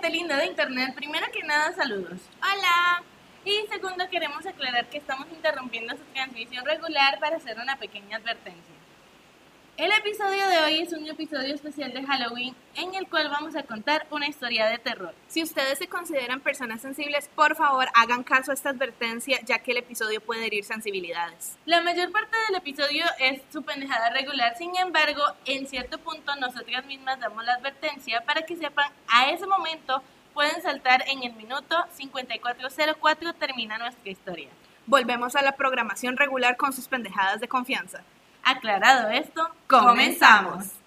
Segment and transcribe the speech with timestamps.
[0.00, 2.20] Gente linda de internet, primero que nada saludos.
[2.40, 3.02] Hola.
[3.44, 8.69] Y segundo queremos aclarar que estamos interrumpiendo su transmisión regular para hacer una pequeña advertencia.
[9.80, 13.62] El episodio de hoy es un episodio especial de Halloween en el cual vamos a
[13.62, 15.14] contar una historia de terror.
[15.26, 19.70] Si ustedes se consideran personas sensibles, por favor hagan caso a esta advertencia, ya que
[19.70, 21.56] el episodio puede herir sensibilidades.
[21.64, 26.84] La mayor parte del episodio es su pendejada regular, sin embargo, en cierto punto nosotras
[26.84, 30.02] mismas damos la advertencia para que sepan a ese momento
[30.34, 34.50] pueden saltar en el minuto 5404 termina nuestra historia.
[34.84, 38.04] Volvemos a la programación regular con sus pendejadas de confianza.
[38.42, 40.79] Aclarado esto, Comenzamos.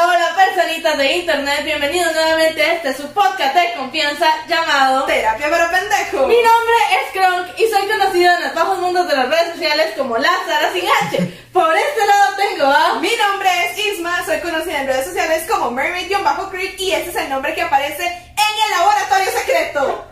[0.00, 5.68] Hola, personitas de internet, bienvenidos nuevamente a este su podcast de confianza llamado Terapia para
[5.72, 6.24] pendejo.
[6.28, 9.94] Mi nombre es Kronk y soy conocido en los bajos mundos de las redes sociales
[9.96, 11.48] como Lázara sin H.
[11.52, 13.00] Por este lado tengo a...
[13.00, 17.30] Mi nombre es Isma, soy conocida en redes sociales como Mermaid-Creek y este es el
[17.30, 20.06] nombre que aparece en el laboratorio secreto.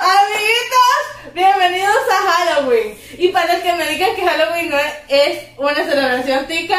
[0.00, 2.96] Amiguitos, bienvenidos a Halloween.
[3.18, 6.78] Y para el que me digan que Halloween no es una celebración tica,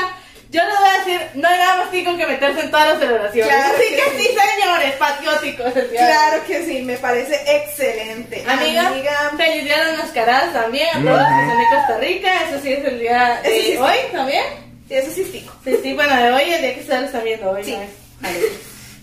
[0.50, 3.00] yo les voy a decir, no hay nada más tico que meterse en todas las
[3.00, 3.54] celebraciones.
[3.54, 4.18] Claro Así que que sí.
[4.30, 5.76] sí, señores, patrióticos.
[5.76, 6.00] el día.
[6.08, 8.44] Claro que sí, me parece excelente.
[8.48, 8.92] Amiga,
[9.38, 12.30] feliz día de las mascaradas también a todos los que son de Costa Rica.
[12.50, 14.44] Eso sí es el día de sí hoy también.
[14.88, 15.54] Sí, eso sí es tico.
[15.64, 17.64] Sí, sí, bueno, de hoy, el día que ustedes lo están viendo hoy.
[17.64, 17.78] Sí.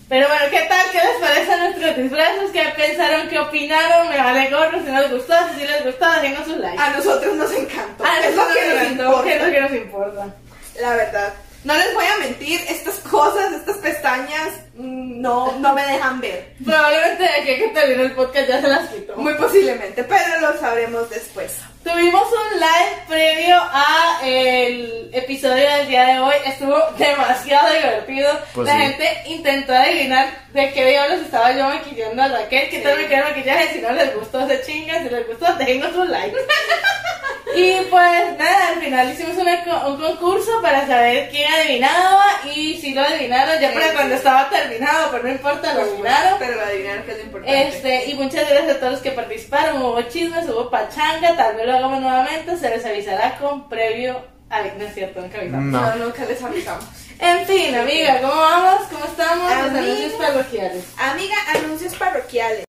[0.09, 0.85] Pero bueno, ¿qué tal?
[0.91, 2.51] ¿Qué les parece nuestros disfraces?
[2.51, 3.27] ¿Qué pensaron?
[3.29, 4.09] ¿Qué opinaron?
[4.09, 5.33] Me vale gorro si no les gustó.
[5.53, 6.81] Si sí les gustó, déjenos sus likes.
[6.81, 8.03] A nosotros nos encantó.
[8.05, 9.51] Ah, es lo que nos ¿qué es lo importa.
[9.51, 10.35] que nos importa?
[10.79, 11.33] La verdad.
[11.63, 16.53] No les voy a mentir, estas cosas, estas pestañas, no, no me dejan ver.
[16.65, 19.15] Probablemente de aquí a que termine el podcast ya se las quitó.
[19.17, 21.59] Muy posiblemente, pero lo sabremos después.
[21.83, 26.33] Tuvimos un live previo a el episodio del día de hoy.
[26.45, 28.39] Estuvo demasiado divertido.
[28.53, 28.81] Pues la sí.
[28.83, 32.69] gente intentó adivinar de qué diablos estaba yo maquillando a Raquel.
[32.69, 33.01] ¿Qué tal Sí.
[33.03, 33.73] me queda el maquillaje?
[33.73, 35.03] Si no les gustó, se chingan.
[35.03, 36.37] Si les gustó, dejen otro like.
[37.55, 42.23] y pues nada, al final hicimos una un concurso para saber quién adivinaba.
[42.55, 43.93] Y si lo adivinaron, ya para Sí.
[43.95, 46.39] cuando estaba terminado, pero no importa, lo adivinaron.
[46.39, 47.67] Pero lo adivinaron que es lo importante.
[47.67, 49.81] Este, y muchas gracias a todos los que participaron.
[49.81, 52.57] Hubo chismes, hubo pachanga, tal vez lo hagamos nuevamente.
[52.57, 54.21] Se les avisará con previo.
[54.49, 55.65] Ay, no es cierto, nunca avisamos.
[55.65, 56.85] No, nunca les avisamos.
[57.19, 58.81] En fin, amiga, ¿cómo vamos?
[58.91, 59.49] ¿Cómo estamos?
[59.49, 59.79] Los Amiga.
[59.79, 60.83] anuncios parroquiales.
[60.97, 62.63] Amiga, anuncios parroquiales.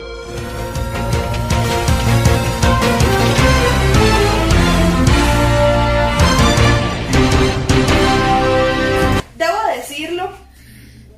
[9.37, 10.31] Debo decirlo,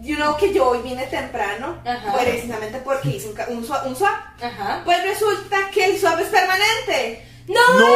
[0.07, 2.13] you know que yo hoy vine temprano, Ajá.
[2.19, 4.15] precisamente porque hice un, un, swap, un swap.
[4.43, 4.83] Ajá.
[4.85, 7.27] Pues resulta que el swap es permanente.
[7.49, 7.61] ¡No!
[7.79, 7.87] ¡No!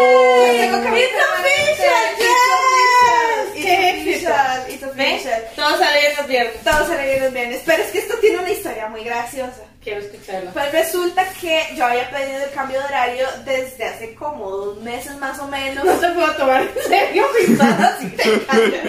[0.53, 2.15] Tengo que ¡It's official!
[3.54, 4.65] It's ¡Qué official!
[4.66, 4.72] éxito!
[4.72, 5.43] It's official.
[5.56, 6.62] Todo sale bien los viernes.
[6.62, 7.62] Todo se le viene bien.
[7.66, 9.62] Pero es que esto tiene una historia muy graciosa.
[9.82, 10.53] Quiero escucharlo.
[10.53, 15.16] Pues resulta que yo había pedido el cambio de horario desde hace como dos meses
[15.16, 15.84] más o menos.
[15.84, 18.87] No te puedo tomar en serio, pintada así te callas.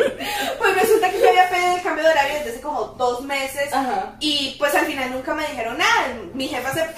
[0.60, 3.74] Pues resulta que yo había pedido el cambio de horario desde hace como dos meses.
[3.74, 4.16] Ajá.
[4.20, 6.08] Y pues al final nunca me dijeron nada.
[6.34, 6.82] Mi jefa se.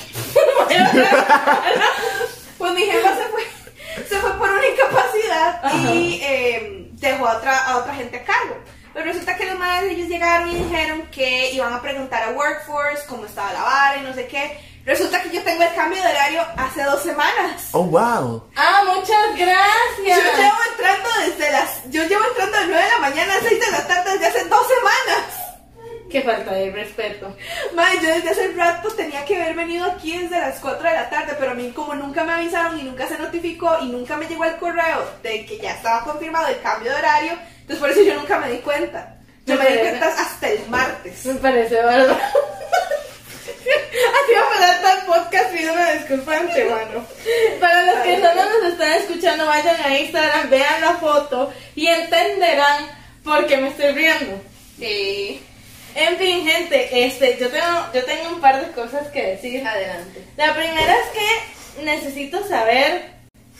[2.57, 3.43] Pues mi jefa se fue.
[4.07, 5.91] Se fue por una incapacidad Ajá.
[5.93, 8.55] y eh, dejó a otra, a otra gente a cargo.
[8.93, 13.05] Pero resulta que los madres ellos llegaron y dijeron que iban a preguntar a Workforce
[13.07, 14.57] cómo estaba la vara y no sé qué.
[14.85, 17.69] Resulta que yo tengo el cambio de horario hace dos semanas.
[17.71, 18.47] Oh, wow.
[18.55, 19.97] Ah, muchas gracias.
[19.97, 21.89] Yo llevo entrando desde las.
[21.89, 24.45] Yo llevo entrando de 9 de la mañana a 6 de la tarde desde hace
[24.45, 25.52] dos semanas.
[26.13, 27.35] Qué falta de respeto.
[27.73, 31.09] Madre, yo desde hace rato tenía que haber venido aquí desde las 4 de la
[31.09, 34.27] tarde, pero a mí como nunca me avisaron y nunca se notificó y nunca me
[34.27, 37.31] llegó el correo de que ya estaba confirmado el cambio de horario,
[37.61, 39.15] entonces por eso yo nunca me di cuenta.
[39.47, 41.25] Yo me di cuenta hasta el martes.
[41.25, 42.13] Me parece bárbaro.
[44.13, 47.07] Así va a pasar el podcast pidiéndome disculpas de antemano.
[47.59, 52.85] Para los que solo nos están escuchando, vayan a Instagram, vean la foto y entenderán
[53.23, 54.39] por qué me estoy riendo.
[54.77, 55.41] Sí.
[55.95, 59.65] En fin, gente, este, yo tengo, yo tengo un par de cosas que decir.
[59.65, 60.23] Adelante.
[60.37, 61.07] La primera es
[61.77, 63.11] que necesito saber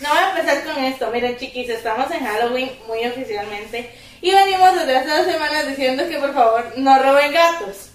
[0.02, 1.12] No voy a empezar con esto.
[1.12, 3.90] Miren, chiquis, estamos en Halloween muy oficialmente.
[4.22, 7.90] Y venimos desde hace dos semanas diciendo que por favor no roben gatos.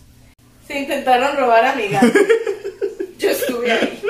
[0.67, 2.07] Se intentaron robar a mi gato.
[3.19, 4.01] Yo estuve ahí.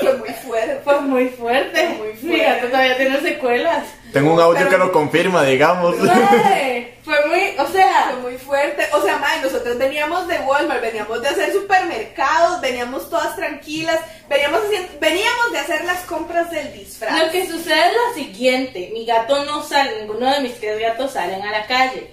[0.00, 0.80] Fue muy fuerte.
[0.84, 1.86] Fue muy fuerte.
[1.88, 2.44] Fue muy Mi fuerte.
[2.44, 3.84] gato todavía tiene secuelas.
[4.14, 5.96] Tengo un audio Pero- que lo confirma, digamos.
[5.98, 8.86] Madre, Fue muy, o sea, Fue muy fuerte.
[8.94, 14.60] O sea, mae, nosotros veníamos de Walmart, veníamos de hacer supermercados, veníamos todas tranquilas, veníamos,
[14.64, 17.18] haciendo- veníamos de hacer las compras del disfraz.
[17.22, 21.12] Lo que sucede es lo siguiente, mi gato no sale, ninguno de mis tres gatos
[21.12, 22.10] salen a la calle.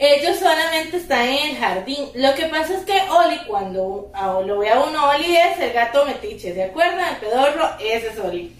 [0.00, 2.08] Ellos solamente están en el jardín.
[2.14, 4.12] Lo que pasa es que Oli, cuando
[4.46, 7.00] lo ve a uno, Oli es el gato metiche, ¿de acuerdo?
[7.00, 8.54] El pedorro, ese es Oli.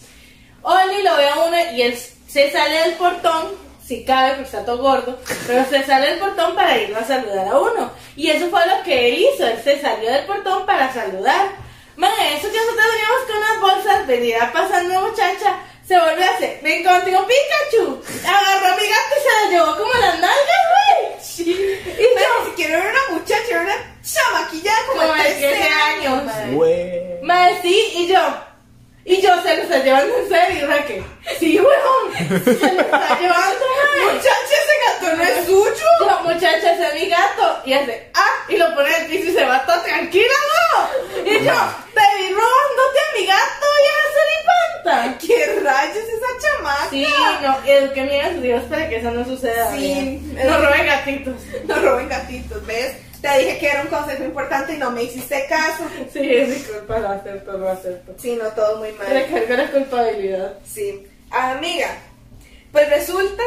[0.62, 1.96] Oli lo ve a uno y él
[2.28, 3.52] se sale del portón,
[3.84, 7.48] si cabe porque está todo gordo, pero se sale del portón para ir a saludar
[7.48, 7.90] a uno.
[8.16, 11.48] Y eso fue lo que él hizo, él se salió del portón para saludar.
[11.96, 16.60] Mae, eso que nosotros veníamos con las bolsas, venía pasando muchacha, se volvió a hacer,
[16.62, 20.64] me encontré un Pikachu, agarró a mi gato y se la llevó como las nalgas,
[20.70, 21.48] güey.
[21.48, 25.34] Y Mae, yo, ni siquiera era una muchacha, era una chamaquilla como, Como de de
[25.34, 26.12] 13 13 años.
[26.12, 26.24] años.
[26.26, 26.50] mae.
[26.54, 27.22] Güey.
[27.22, 28.20] Mae, sí, y yo.
[29.08, 31.02] Y yo se lo está llevando en serio, ¿verdad que?
[31.38, 32.12] Sí, weón.
[32.44, 34.12] Se lo está llevando, mae.
[34.12, 35.86] Muchacha, ese gato no es suyo.
[36.00, 37.62] Yo, muchacha, ese es mi gato.
[37.64, 41.24] Y hace, ah, y lo pone en el piso y se va todo tranquila, ¿no?
[41.24, 41.54] Y yo,
[41.94, 43.98] te vi robándote a mi gato y a
[44.84, 45.18] Suripanta.
[45.26, 46.90] ¿Qué rayos es esa chamaca?
[46.90, 47.06] Sí,
[47.40, 49.72] no, eduquen bien a sus hijos para que eso no suceda.
[49.74, 51.34] Sí, no roben gatitos.
[51.64, 53.07] No roben gatitos, ¿ves?
[53.20, 55.84] Te dije que era un consejo importante y no me hiciste caso.
[56.12, 58.14] Sí, es mi culpa, lo acepto, lo acepto.
[58.18, 59.08] Sí, no, todo muy mal.
[59.08, 60.58] Recargo la culpabilidad.
[60.64, 61.06] Sí.
[61.30, 61.88] Amiga,
[62.72, 63.42] pues resulta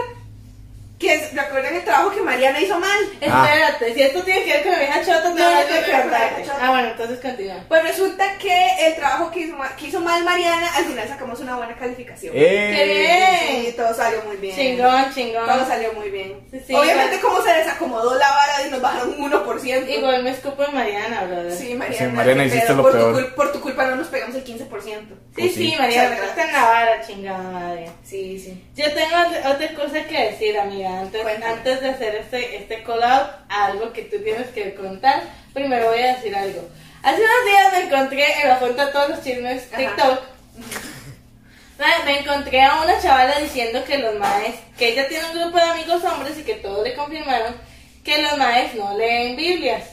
[1.01, 2.99] que es- recuerden el trabajo que Mariana hizo mal.
[3.27, 3.45] Ah.
[3.51, 6.57] Espérate, si esto tiene que ver con la vieja chota, No, voy a no chota.
[6.61, 7.55] Ah, bueno, entonces continúa.
[7.67, 11.39] Pues resulta que el trabajo que hizo, ma- que hizo mal Mariana, al final sacamos
[11.39, 12.33] una buena calificación.
[12.35, 12.73] Eh.
[12.75, 13.65] ¡Qué bien!
[13.65, 14.55] Sí, todo salió muy bien.
[14.55, 15.45] Chingón, chingón.
[15.45, 16.47] Todo salió muy bien.
[16.51, 17.33] Sí, sí, Obviamente, igual.
[17.33, 19.89] como se desacomodó la vara y nos bajaron un 1%.
[19.89, 21.51] Igual me escupo en Mariana, brother.
[21.57, 22.05] Sí, Mariana.
[22.09, 22.75] Sí, Mariana, hiciste pedo.
[22.77, 23.13] lo por tu peor.
[23.15, 25.15] cul- por tu culpa no nos pegamos el 15%.
[25.35, 25.75] Sí, sí, sí.
[25.79, 27.89] Mariana, Muchas está en la vara, chingada madre.
[28.03, 28.63] Sí, sí.
[28.75, 30.99] Yo tengo otra otra cosa que decir, amiga.
[30.99, 31.53] Antes, Cuéntame.
[31.53, 35.23] antes de hacer este, este call out, algo que tú tienes que contar,
[35.53, 36.67] primero voy a decir algo.
[37.01, 39.69] Hace unos días me encontré en la fuente de todos los chismes.
[39.71, 40.19] TikTok.
[41.79, 45.57] Me- Me encontré a una chavala diciendo que los maes, que ella tiene un grupo
[45.57, 47.55] de amigos hombres y que todos le confirmaron
[48.03, 49.83] que los maes no leen Biblias.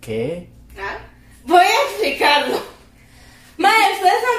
[0.00, 0.48] ¿Qué?
[0.78, 0.98] ¿Ah?
[1.44, 2.62] Voy a explicarlo.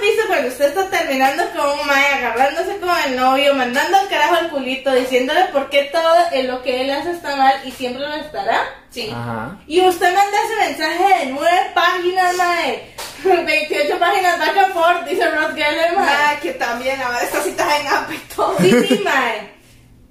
[0.02, 4.08] Mae, visto cuando usted está terminando con un mae, agarrándose con el novio, mandando al
[4.10, 7.72] carajo al culito, diciéndole por qué todo en lo que él hace está mal y
[7.72, 8.64] siempre lo estará.
[8.90, 9.12] Sí.
[9.14, 9.58] Ajá.
[9.68, 12.94] Y usted manda ese mensaje de nueve páginas, mae.
[13.46, 16.08] 28 páginas back and forth, dice Ross Geller, mae.
[16.10, 18.58] Ah, que también ahora esta cita en app y todo.
[18.60, 19.52] Sí, sí, mae.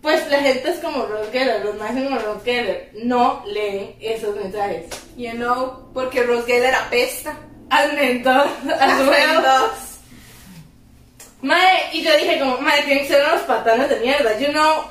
[0.02, 2.90] Pues la gente es como Ross Geller, los maes como Ross Geller.
[2.94, 4.86] No leen esos mensajes.
[5.16, 7.36] You know, porque Rose Geller apesta.
[7.70, 8.46] Al mentor,
[8.80, 9.42] al Las huevo.
[9.42, 9.70] dos.
[11.42, 14.38] Mae, y yo dije como, mae, tienen que ser unos patanes de mierda.
[14.38, 14.84] You know,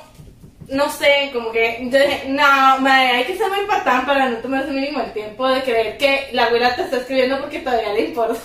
[0.69, 4.37] no sé, como que yo dije, no, mae, hay que ser muy patán para no
[4.37, 8.05] tomarse mínimo el tiempo de creer que la abuela te está escribiendo porque todavía le
[8.05, 8.39] importa.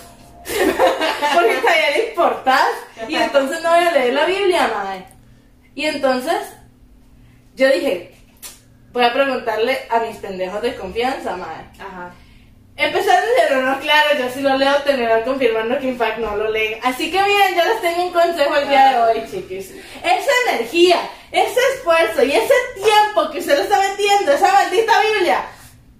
[1.33, 2.69] porque todavía le importas.
[3.07, 5.05] Y entonces no voy a leer la Biblia, mae.
[5.73, 6.37] Y entonces,
[7.55, 8.13] yo dije,
[8.91, 11.65] voy a preguntarle a mis pendejos de confianza, mae.
[11.79, 12.11] Ajá.
[12.77, 16.35] Empezar a leerlo, no, claro, yo sí lo leo, terminar confirmando que en fact no
[16.35, 16.77] lo leen.
[16.83, 19.71] Así que miren, yo les tengo un consejo el día de hoy, chiquis.
[20.03, 20.97] Esa energía,
[21.31, 25.45] ese esfuerzo y ese tiempo que usted le está metiendo, esa maldita Biblia,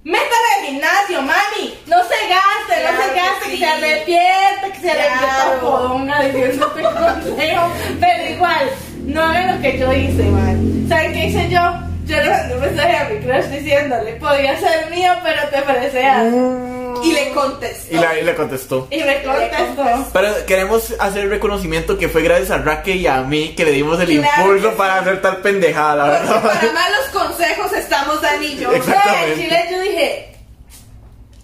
[0.03, 1.79] métale al gimnasio, mami.
[1.87, 3.57] No se gaste, no se que gaste, que, sí.
[3.57, 5.59] se arrepiente, que se arrepiente Claro.
[5.61, 7.71] podonga diciéndote consejo.
[8.01, 8.69] Pero igual,
[9.05, 10.85] no hagan lo que yo hice, man.
[10.89, 11.61] ¿Saben qué hice yo?
[12.05, 16.05] Yo le mandé un mensaje a mi crush diciéndole, podía ser mío, pero te parece
[16.05, 17.01] algo.
[17.03, 17.93] Y le contestó.
[17.95, 18.87] Y, la, y le contestó.
[18.89, 20.07] Y me contestó.
[20.13, 23.71] Pero queremos hacer el reconocimiento que fue gracias a Raque y a mí que le
[23.71, 26.41] dimos el Claro impulso que para hacer tal pendejada, la verdad.
[26.41, 28.71] para malos consejos estamos Dani y yo.
[28.71, 29.09] Exacto.
[29.09, 29.43] Mae, Exactamente.
[29.43, 30.35] Chile, yo dije,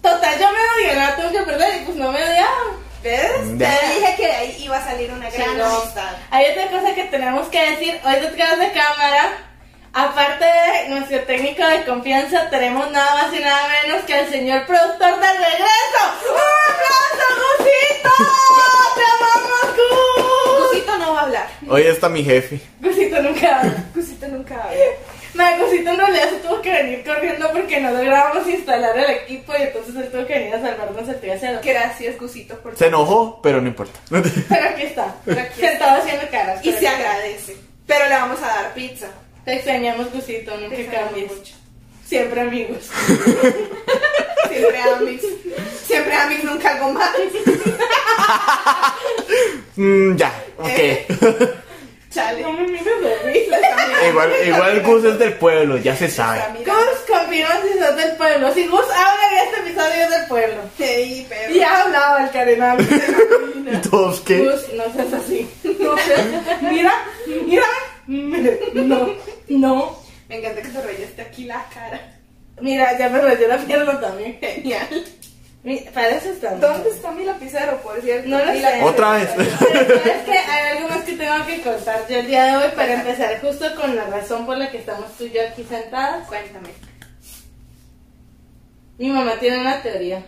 [0.00, 2.48] total, yo me odio, no tengo que perder, y pues no me odiaba.
[3.02, 3.32] ¿Ves?
[3.58, 3.78] Ya.
[3.80, 6.16] Te dije que de ahí iba a salir una gran amistad.
[6.30, 9.48] Hay otra cosa que tenemos que decir hoy detrás de cámara.
[9.94, 10.21] Aparte
[10.88, 15.36] nuestro técnico de confianza, tenemos nada más y nada menos que al señor productor del
[15.36, 16.02] regreso.
[16.28, 17.26] ¡Un aplauso,
[17.58, 18.10] Gusito!
[18.96, 20.68] ¡Te amamos, Gus!
[20.68, 21.48] Cusito no va a hablar.
[21.68, 22.60] Hoy está mi jefe.
[22.80, 23.84] Gusito nunca habla.
[23.94, 24.78] Cusito nunca habla.
[25.34, 29.52] Ma, Gusito en realidad se tuvo que venir corriendo porque no lográbamos instalar el equipo
[29.58, 31.60] y entonces él tuvo que venir a salvarnos el trasero.
[31.64, 33.98] Gracias, Gusito, por Se enojó, pero no importa.
[34.10, 36.64] Pero aquí está, Pero aquí sentado haciendo caras.
[36.64, 37.56] Y se agradece.
[37.86, 39.08] Pero le vamos a dar pizza.
[39.44, 41.32] Te extrañamos, Gusito, nunca Te cambies.
[41.36, 41.54] mucho.
[42.06, 42.90] Siempre amigos.
[44.48, 45.24] Siempre Amix.
[45.86, 47.10] Siempre Amix, nunca algo más.
[49.76, 50.68] Mm, ya, ok.
[50.68, 51.06] Eh.
[52.10, 52.42] Chale.
[52.42, 54.08] No me mires mirando.
[54.10, 56.42] igual, igual Gus es del pueblo, ya se sabe.
[56.58, 58.52] Gus confirma si sos del pueblo.
[58.52, 60.56] Si Gus habla en este episodio es del pueblo.
[60.78, 61.54] Ey, pero.
[61.54, 62.76] Ya hablaba el carenal.
[63.90, 64.40] ¿Todos qué?
[64.40, 65.48] Gus, no seas así.
[65.80, 66.26] No seas.
[66.60, 66.92] Mira,
[67.46, 67.64] mira.
[68.74, 69.08] No,
[69.48, 69.96] no.
[70.28, 72.00] Me encanta que te rayaste aquí la cara.
[72.60, 74.38] Mira, ya me rayé la pierna también.
[74.40, 75.04] Genial.
[75.62, 76.54] Mi- Para eso está.
[76.56, 78.28] ¿Dónde está mi lapicero, por cierto?
[78.28, 78.82] No lo sé.
[78.82, 79.30] Otra vez.
[79.36, 79.48] Pero
[80.02, 82.94] sabes que hay algo más que tengo que contar yo el día de hoy para
[82.94, 86.26] empezar justo con la razón por la que estamos tú y yo aquí sentadas.
[86.28, 86.70] Cuéntame.
[88.98, 90.22] Mi mamá tiene una teoría.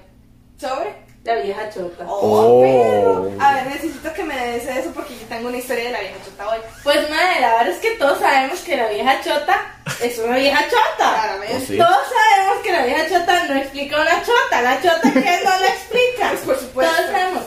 [0.58, 1.03] ¿Sobre?
[1.24, 2.04] La vieja chota.
[2.06, 2.62] Oh, Oh.
[2.62, 3.32] pero.
[3.42, 6.16] A ver, necesito que me des eso porque yo tengo una historia de la vieja
[6.24, 6.58] chota hoy.
[6.82, 9.58] Pues madre, la verdad es que todos sabemos que la vieja chota
[10.02, 11.12] es una vieja chota.
[11.14, 11.56] Claramente.
[11.56, 11.78] Oh, sí.
[11.78, 14.62] Todos sabemos que la vieja chota no explica una chota.
[14.62, 16.28] La chota que no la explica.
[16.30, 16.94] Pues, por supuesto.
[16.94, 17.42] Todos sabemos.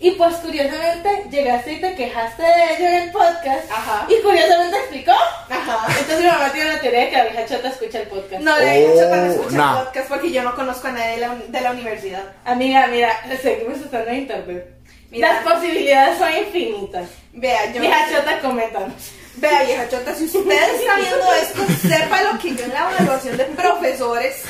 [0.00, 3.70] Y pues curiosamente llegaste y te quejaste de ello en el podcast.
[3.70, 4.06] Ajá.
[4.08, 5.12] Y curiosamente explicó.
[5.12, 5.86] Ajá.
[5.88, 8.42] Entonces mi mamá tiene la teoría de que la vieja chota escucha el podcast.
[8.42, 9.78] No, la vieja chota no Oh, escucha nah.
[9.78, 12.22] el podcast porque yo no conozco a nadie de la, de la universidad.
[12.44, 14.70] Amiga, mira, seguimos estando en internet.
[15.10, 15.32] Mira.
[15.32, 17.08] Las posibilidades son infinitas.
[17.32, 17.80] Vea, yo.
[17.80, 18.92] Vieja chota, coméntanos.
[19.36, 23.44] Vea, vieja chota, si usted está viendo esto, sépalo que yo en la evaluación de
[23.44, 24.42] profesores,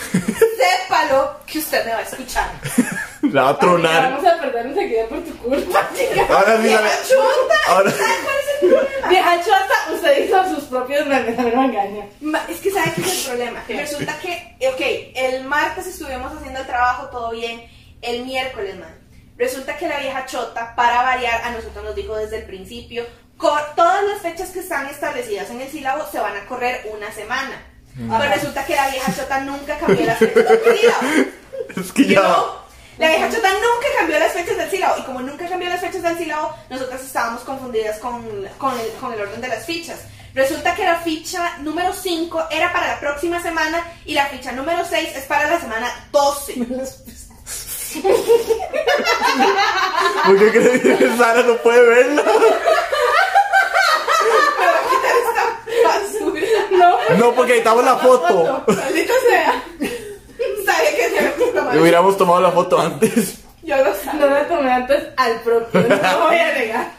[0.56, 2.50] sépalo que usted me va a escuchar.
[3.34, 4.12] La va a tronar.
[4.12, 6.26] Vamos a perder enseguida por tu culpa, chica.
[6.30, 9.08] Ahora sí Vieja chota, Ahora- ¿sabe cuál es el problema?
[9.08, 12.04] Vieja chota, usted hizo sus propios memes, a mí no me engaña.
[12.20, 13.64] Ma- Es que ¿sabe qué es el problema?
[13.66, 13.76] ¿Qué?
[13.76, 14.80] Resulta que, ok,
[15.16, 17.68] el martes estuvimos haciendo el trabajo, todo bien,
[18.02, 18.94] el miércoles, man.
[19.36, 23.04] Resulta que la vieja chota, para variar, a nosotros nos dijo desde el principio,
[23.36, 27.10] co- todas las fechas que están establecidas en el sílabo se van a correr una
[27.10, 27.60] semana.
[27.96, 31.00] Pero resulta que la vieja chota nunca cambió las fechas del sílabo.
[31.80, 32.20] Es que ya.
[32.98, 36.02] La vieja chota nunca cambió las fechas del sílabo y como nunca cambió las fechas
[36.02, 38.24] del sílabo, nosotras estábamos confundidas con,
[38.58, 40.00] con, el, con el orden de las fichas.
[40.34, 44.84] Resulta que la ficha número 5 era para la próxima semana y la ficha número
[44.84, 46.54] 6 es para la semana 12.
[50.26, 52.14] ¿Por qué crees que Sara no puede?
[55.84, 57.16] Basura.
[57.18, 58.64] No, porque necesitamos la foto.
[58.66, 59.62] Maldito sea.
[60.64, 61.78] Sabía que se me puso mal.
[61.78, 63.38] Hubiéramos tomado la foto antes.
[63.62, 64.26] Yo lo no sabía.
[64.26, 66.90] me tomé antes al propio, no voy a negar.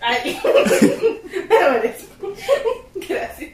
[0.00, 0.40] Ay,
[1.48, 2.32] pero merezco.
[2.94, 3.50] Gracias.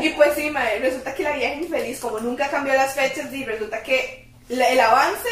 [0.00, 3.44] Y pues sí, mae, resulta que la vieja infeliz, como nunca cambió las fechas, y
[3.44, 5.28] resulta que la- el avance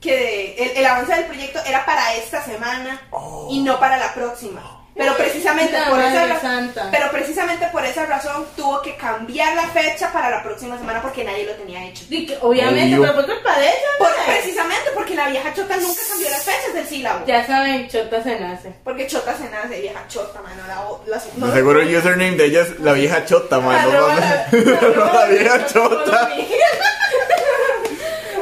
[0.00, 3.02] que el, el avance del proyecto era para esta semana
[3.50, 4.79] y no para la próxima.
[5.00, 6.88] Pero precisamente La por esa santa.
[6.90, 11.24] pero precisamente por esa razón tuvo que cambiar la fecha para la próxima semana porque
[11.24, 12.04] nadie lo tenía hecho.
[12.10, 13.00] Que, obviamente, Obvio.
[13.02, 13.88] pero por culpa de ella.
[13.98, 17.24] Por- precisamente porque la vieja chota nunca cambió las fechas del sílabo.
[17.26, 18.72] Ya saben, chota se nace.
[18.84, 20.62] Porque chota se nace vieja chota, mano.
[20.68, 20.84] La,
[21.16, 23.82] la- no- seguro el username de ella es la vieja chota, man.
[23.82, 24.66] No, Arroba mames.
[24.66, 26.30] la- la vieja chota.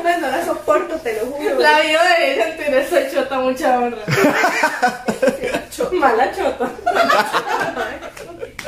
[0.02, 1.58] Pues no la soporto, te lo juro.
[1.58, 3.98] La vida de ella entera soy chota, mucha honra.
[5.92, 6.70] Mala chota.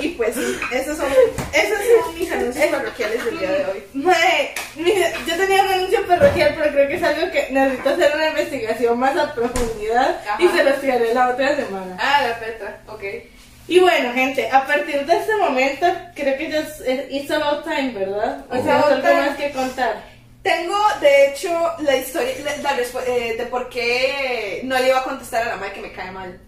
[0.01, 1.09] Y pues esos son,
[1.53, 3.85] esos son mis anuncios parroquiales del día de hoy.
[3.93, 8.13] Mae, mire, yo tenía un anuncio parroquial, pero creo que es algo que necesito hacer
[8.15, 10.43] una investigación más a profundidad Ajá.
[10.43, 11.97] y se los tiraré la otra semana.
[11.99, 13.03] Ah, la Petra, ok.
[13.69, 16.61] Y bueno, gente, a partir de este momento, creo que ya
[17.11, 18.45] it's about time, ¿verdad?
[18.49, 20.03] O sea, algo más que contar.
[20.43, 21.51] Tengo, de hecho,
[21.81, 25.57] la historia la, la eh, de por qué no le iba a contestar a la
[25.57, 26.41] madre que me cae mal.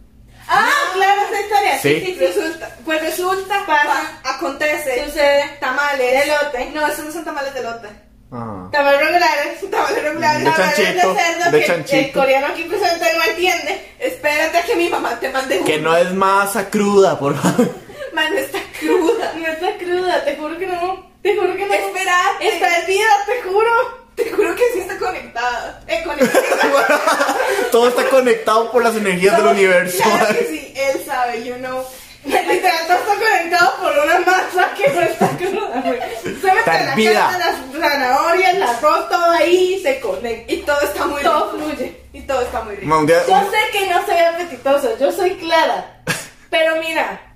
[0.49, 1.79] Ah, claro, esa historia.
[1.81, 2.17] Sí.
[2.19, 4.19] Resulta, pues resulta, Pasa.
[4.23, 5.57] pa- acontece, Sucede.
[5.61, 6.25] tamales.
[6.27, 6.71] Elote.
[6.75, 7.89] No, esos no son tamales de lote.
[8.33, 8.69] Ah.
[8.73, 9.61] También regulares.
[9.71, 10.45] Tamales regulares.
[10.45, 11.97] De Tamales chanchito, cerdo de que chanchito.
[11.97, 13.95] El coreano aquí presente no entiende.
[13.99, 15.67] Espérate a que mi mamá te mande uno.
[15.67, 17.75] Que no es masa cruda, por favor.
[18.13, 19.33] Mano, está cruda.
[19.37, 21.11] No está cruda, te juro que no.
[21.23, 21.75] Te juro que no.
[21.75, 22.49] Espérate.
[22.49, 24.02] Está hervida, te juro.
[24.17, 25.81] Te juro que sí está conectada.
[25.87, 27.37] Eh, conectada.
[27.71, 30.03] Todo está conectado por las energías del universo.
[30.03, 31.85] Claro que sí, él sabe, you know.
[32.25, 36.01] Literal, todo está conectado por una masa que no está cruda, güey.
[36.23, 40.53] Se mete Está la las zanahorias, el arroz, todo ahí y se conecta.
[40.53, 41.65] Y todo está muy Todo rico.
[41.67, 42.01] fluye.
[42.13, 42.97] Y todo está muy rico.
[42.97, 46.03] Un Yo sé que no soy apetitoso, yo soy clara.
[46.51, 47.35] Pero mira,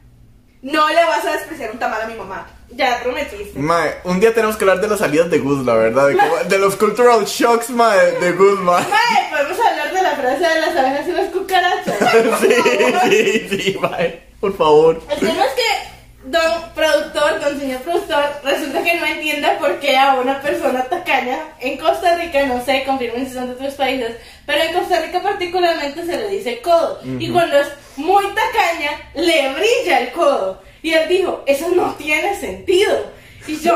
[0.63, 2.47] no le vas a despreciar un tamal a mi mamá.
[2.71, 3.59] Ya prometiste.
[3.59, 6.09] Mae, un día tenemos que hablar de las salidas de Gus, la verdad.
[6.09, 8.83] De, cómo- de los cultural shocks, mae, de Gus, mae.
[8.83, 11.95] Mae, podemos hablar de la frase de las abejas y las cucarachas.
[12.41, 14.21] Sí, sí, sí, mae.
[14.41, 15.01] Por favor.
[15.11, 15.97] El tema es que
[16.29, 21.39] don productor, don señor productor, resulta que no entiende por qué a una persona tacaña
[21.61, 25.23] en Costa Rica, no sé, confirmen si son de otros países, pero en Costa Rica
[25.23, 27.01] particularmente se le dice codo.
[27.19, 30.66] Y cuando es muy tacaña, le brilla el codo.
[30.87, 33.11] Y él dijo, eso no tiene sentido.
[33.49, 33.75] Y yo,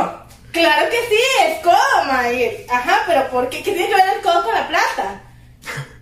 [0.52, 2.32] claro que sí, es codo.
[2.32, 3.64] Y él, ajá, pero ¿por qué?
[3.64, 5.20] ¿Qué tiene que ver el codo con la plata?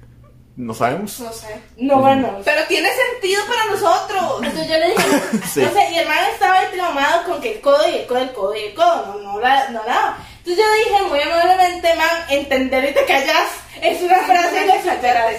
[0.57, 1.21] No sabemos.
[1.21, 1.47] No sé.
[1.77, 2.41] No, bueno.
[2.45, 4.43] Pero tiene sentido para nosotros.
[4.43, 5.21] Entonces yo le dije,
[5.55, 5.61] Sí.
[5.61, 8.33] no sé, y el man estaba traumado con que el codo y el codo, el
[8.33, 10.15] codo y el codo, no, no, la- no, no.
[10.38, 13.47] Entonces yo dije muy amablemente, man, entender y te callas
[13.81, 15.35] es una frase de exageras.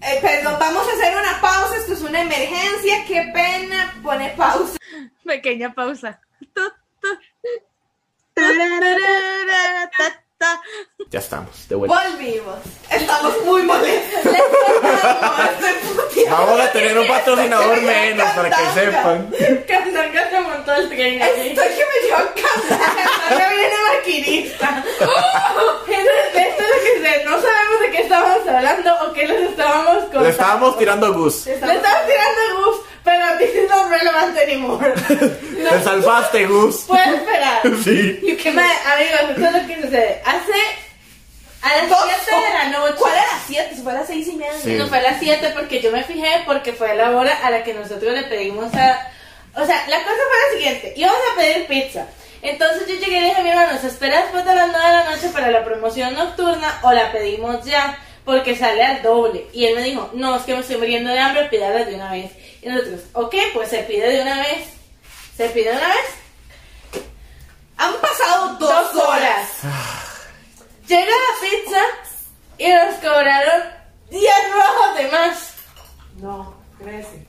[0.00, 1.76] Eh, perdón, vamos a hacer una pausa.
[1.76, 3.04] Esto es una emergencia.
[3.06, 3.94] Qué pena.
[4.02, 4.76] Pone pausa.
[5.24, 6.20] Pequeña pausa.
[11.10, 11.96] Ya estamos, de vuelta.
[12.10, 12.56] Volvimos.
[12.90, 14.32] Estamos muy molestos.
[16.30, 19.32] Vamos a tener un patrocinador menos para que sepan.
[19.66, 21.48] Candanga se montó el tren ahí.
[21.48, 22.80] Estoy que me llevo a casa.
[23.30, 24.84] Ahora viene maquinista.
[25.86, 29.50] Gente, Esto es lo que sé, no sabemos de qué estábamos hablando o qué les
[29.50, 30.22] estábamos contando.
[30.22, 31.46] Le estábamos tirando Gus.
[31.46, 31.72] Le estamos
[32.06, 34.92] tirando Gus, pero this is not relevant anymore.
[35.08, 36.84] Te salvaste, Gus.
[36.86, 37.62] Puedes esperar.
[37.84, 38.18] Sí.
[38.22, 40.22] Y que, mae, amigos, esto es lo que sucede.
[40.26, 40.52] Hace.
[41.62, 42.94] A las Dos- 7 de la noche.
[42.98, 43.74] ¿Cuál era las 7?
[43.76, 44.52] Se fue a las 6 y media.
[44.62, 44.74] Sí.
[44.74, 47.64] No fue a las 7 porque yo me fijé porque fue la hora a la
[47.64, 49.08] que nosotros le pedimos a...
[49.54, 52.06] O sea, la cosa fue la siguiente, íbamos a pedir pizza.
[52.42, 54.86] Entonces yo llegué y le dije a mi hermano, ¿se espera después de las 9
[54.86, 57.98] de la noche para la promoción nocturna o la pedimos ya?
[58.24, 59.46] Porque sale al doble.
[59.52, 62.12] Y él me dijo, no, es que me estoy muriendo de hambre, pídala de una
[62.12, 62.30] vez.
[62.66, 64.70] Y nosotros, ok, pues se pide de una vez.
[65.36, 67.04] ¿Se pide de una vez?
[67.76, 69.50] Han pasado dos, horas.
[70.88, 71.80] Llega la pizza
[72.58, 73.62] y nos cobraron
[74.10, 75.54] 10 rojos de más.
[76.20, 77.26] No, 13.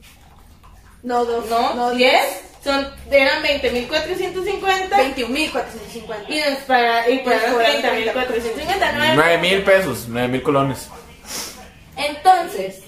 [1.03, 1.45] No, dos.
[1.45, 2.41] No, no 10.
[2.63, 4.89] Son, eran 20.450.
[4.89, 6.29] 21.450.
[6.29, 9.11] Y nos paga, y pagaron cobraron 30.459.
[9.13, 10.89] 9 mil pesos, 9 mil colones.
[11.95, 12.86] Entonces,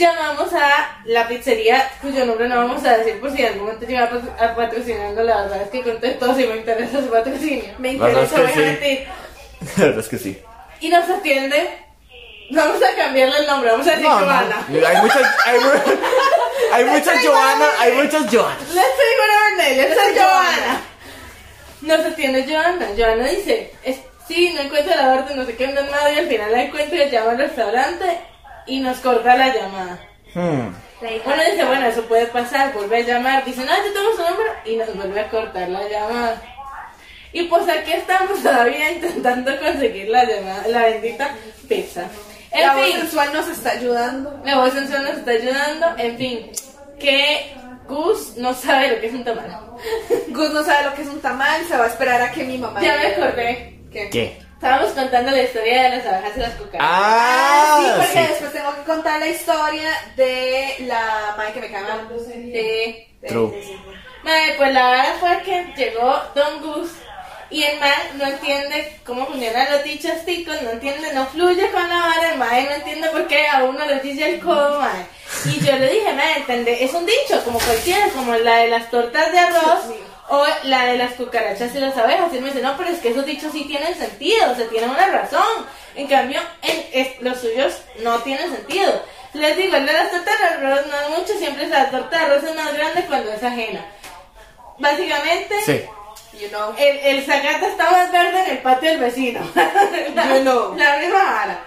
[0.00, 3.86] llamamos a la pizzería, cuyo nombre no vamos a decir por si en algún momento
[3.86, 5.22] llega a pat- a patrocinando.
[5.22, 7.72] La verdad es que contesto si me interesa su patrocinio.
[7.78, 8.22] Me interesa.
[8.22, 8.52] es que sí.
[8.58, 9.08] Obviamente.
[9.76, 10.42] La verdad es que sí.
[10.80, 11.70] Y nos atiende.
[12.52, 14.26] Vamos a cambiarle el nombre, vamos a decir No, no.
[14.26, 14.66] Joana.
[14.68, 15.58] Hay muchas, hay,
[16.72, 18.56] hay muchas Joana, hay muchas Joana.
[18.74, 20.80] Let's figure our name, let's say Joana.
[21.82, 22.88] Nos atiende Joana.
[22.98, 26.26] Joana dice, es- sí, no encuentro la orden, no sé qué, no nada, y al
[26.28, 28.18] final la encuentro y llama al restaurante
[28.70, 29.98] y nos corta la llamada.
[30.32, 30.72] Hmm.
[31.24, 34.52] Uno dice, bueno, eso puede pasar, vuelve a llamar, dice, no, yo tengo su número
[34.64, 36.40] y nos vuelve a cortar la llamada.
[37.32, 41.34] Y pues aquí estamos todavía intentando conseguir la llamada, la bendita
[41.68, 42.06] pizza.
[42.52, 44.40] En La voz fin, sensual nos está ayudando.
[44.44, 46.50] la voz sensual nos está ayudando, en fin,
[46.98, 47.54] que
[47.88, 49.60] Gus no sabe lo que es un tamal.
[50.28, 52.58] Gus no sabe lo que es un tamal, se va a esperar a que mi
[52.58, 52.80] mamá.
[52.80, 53.80] Ya me acordé.
[53.92, 54.10] ¿Qué?
[54.10, 54.49] ¿Qué?
[54.60, 56.80] Estábamos contando la historia de las abejas y las cucarachas.
[56.92, 58.28] Ah, sí, porque sí.
[58.28, 62.08] después tengo que contar la historia de la madre que me mal.
[62.26, 62.32] Sí.
[62.52, 63.52] De- True.
[64.22, 66.90] Madre, pues la verdad fue que llegó Don Gus
[67.48, 71.88] y el man no entiende cómo funcionan los dichos ticos, no entiende, no fluye con
[71.88, 75.06] la vara, el man no entiende por qué a uno le dice el codo, madre.
[75.46, 78.90] Y yo le dije, madre, entende, es un dicho, como cualquiera, como la de las
[78.90, 79.84] tortas de arroz
[80.30, 82.32] o la de las cucarachas y las abejas.
[82.32, 84.66] Y él me dice, no, pero es que esos dichos sí tienen sentido, o sea,
[84.68, 85.66] tienen una razón.
[85.96, 89.02] En cambio, en, es- los suyos no tienen sentido.
[89.34, 92.18] Les digo, el de las tortas de arroz no es mucho, siempre es la torta
[92.18, 93.84] de arroz es más grande cuando es ajena.
[94.78, 95.84] Básicamente, Sí.
[96.40, 96.74] You know.
[96.78, 99.40] el, el zacate está más verde en el patio del vecino.
[100.14, 100.24] la
[100.98, 101.60] misma vara.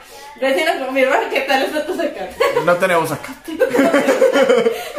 [0.43, 2.35] Vecino, confirma qué tal está tu zacate.
[2.65, 3.33] No tenemos acá.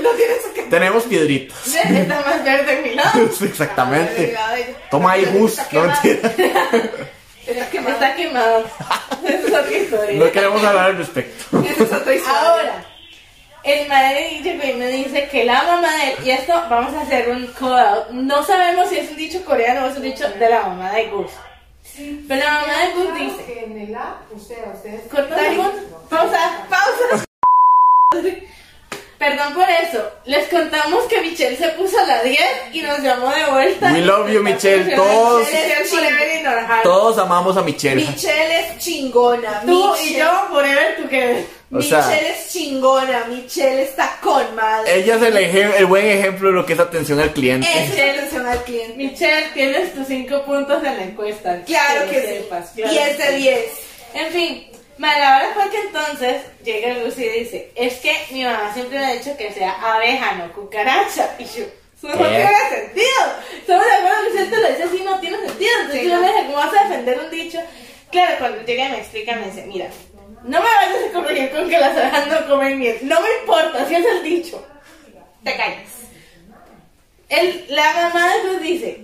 [0.02, 0.62] No tienes que.
[0.62, 1.66] Tenemos piedritas.
[1.66, 3.20] Está más verde en mi lado.
[3.42, 4.34] Exactamente.
[4.90, 5.58] Toma ahí, Gus.
[5.70, 6.30] No, mentira.
[7.46, 7.94] Está quemado.
[7.94, 8.64] Está quemado.
[9.22, 10.24] Esa es otra historia.
[10.24, 11.62] No queremos hablar al respecto.
[11.62, 12.40] Esa es otra historia.
[12.40, 12.84] Ahora,
[13.64, 17.02] el madre llegó y me dice que la mamá de él, y esto vamos a
[17.02, 18.10] hacer un call out.
[18.12, 21.08] No sabemos si es un dicho coreano o es un dicho de la mamá de
[21.08, 21.32] Gus.
[21.96, 25.72] Pero la mamá de Gus dice: que en el app, usted, ustedes Cortamos,
[26.08, 27.24] pausa, pausa.
[29.18, 30.02] Perdón por eso.
[30.26, 32.40] Les contamos que Michelle se puso a la 10
[32.72, 33.92] y nos llamó de vuelta.
[33.92, 34.94] We love you, Michelle.
[34.94, 35.48] Todos-.
[36.82, 38.04] Todos amamos a Michelle.
[38.04, 39.62] Michelle es chingona.
[39.64, 41.46] Tú y yo, forever together.
[41.74, 44.94] O sea, Michelle es chingona, Michelle está con madre.
[44.96, 47.66] ella es el, el buen ejemplo de lo que es atención al cliente.
[47.68, 48.96] Esa es atención al cliente.
[48.96, 51.60] Michelle, tienes tus cinco puntos en la encuesta.
[51.66, 52.26] Claro lo que sí.
[52.28, 53.36] sepas, claro 10 que de sí.
[53.42, 53.60] 10.
[54.14, 54.66] En fin,
[54.98, 58.98] ma, la verdad fue que entonces llega Lucy y dice, es que mi mamá siempre
[58.98, 61.34] me ha dicho que sea abeja, no cucaracha.
[61.40, 63.08] Y yo, eso no tiene sentido.
[63.58, 65.70] Estamos de acuerdo que si te lo dice así, no tiene sentido.
[65.80, 66.20] Entonces Sí, yo no.
[66.20, 67.58] me dije, ¿cómo vas a defender un dicho?
[68.12, 69.88] Claro, cuando llega y me explica, me dice, mira,
[70.44, 72.98] no me vayas a corregir con que las abejas no comen miel.
[73.02, 74.62] No me importa, si es el dicho.
[75.42, 75.88] Te calles.
[77.30, 79.00] El, la mamá después dice,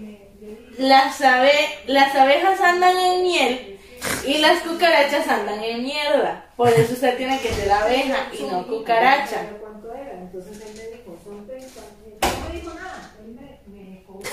[0.76, 1.52] las, abe,
[1.86, 3.78] las abejas andan en miel
[4.26, 6.44] y las cucarachas andan en mierda.
[6.56, 9.46] Por eso usted tiene que ser abeja y no cucaracha.
[9.60, 10.12] ¿Cuánto era?
[10.20, 11.80] Entonces él me dijo, son 30.
[12.20, 13.14] No me dijo nada.
[13.18, 14.28] Él me, me cobró.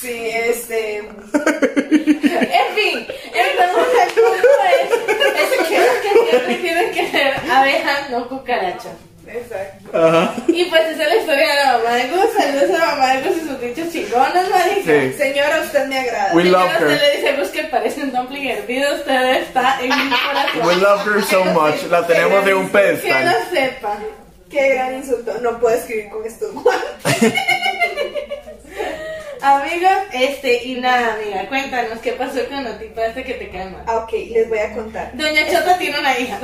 [0.00, 1.08] Sí, este.
[2.40, 4.48] En fin, entonces el punto
[4.80, 4.90] es,
[5.40, 8.90] es que, que siempre tienen que ser abeja, no cucaracha.
[9.26, 9.90] Exacto.
[10.06, 10.34] Ajá.
[10.48, 12.26] Y pues esa es la historia de la mamá de Gus.
[12.36, 14.92] Saludos a la mamá de Gus y sus dichos chingones, marica.
[14.92, 15.12] Sí.
[15.16, 16.34] Señora, usted me agrada.
[16.34, 17.00] We Señora, love usted her.
[17.00, 20.66] le dice a Gus que parece un dumpling hervido, usted está en mi corazón.
[20.66, 21.82] We love her so much.
[21.90, 23.24] La tenemos en un Que pedestal.
[23.24, 23.98] lo sepa.
[24.50, 25.32] Qué gran insulto.
[25.40, 27.32] No puedo escribir con estos guantes.
[29.44, 33.68] Amigos, este, y nada, amiga, cuéntanos qué pasó con la tipa esta que te cae
[33.68, 33.84] mal.
[33.86, 35.10] Ah, ok, les voy a contar.
[35.14, 36.38] Doña Chota tiene una hija,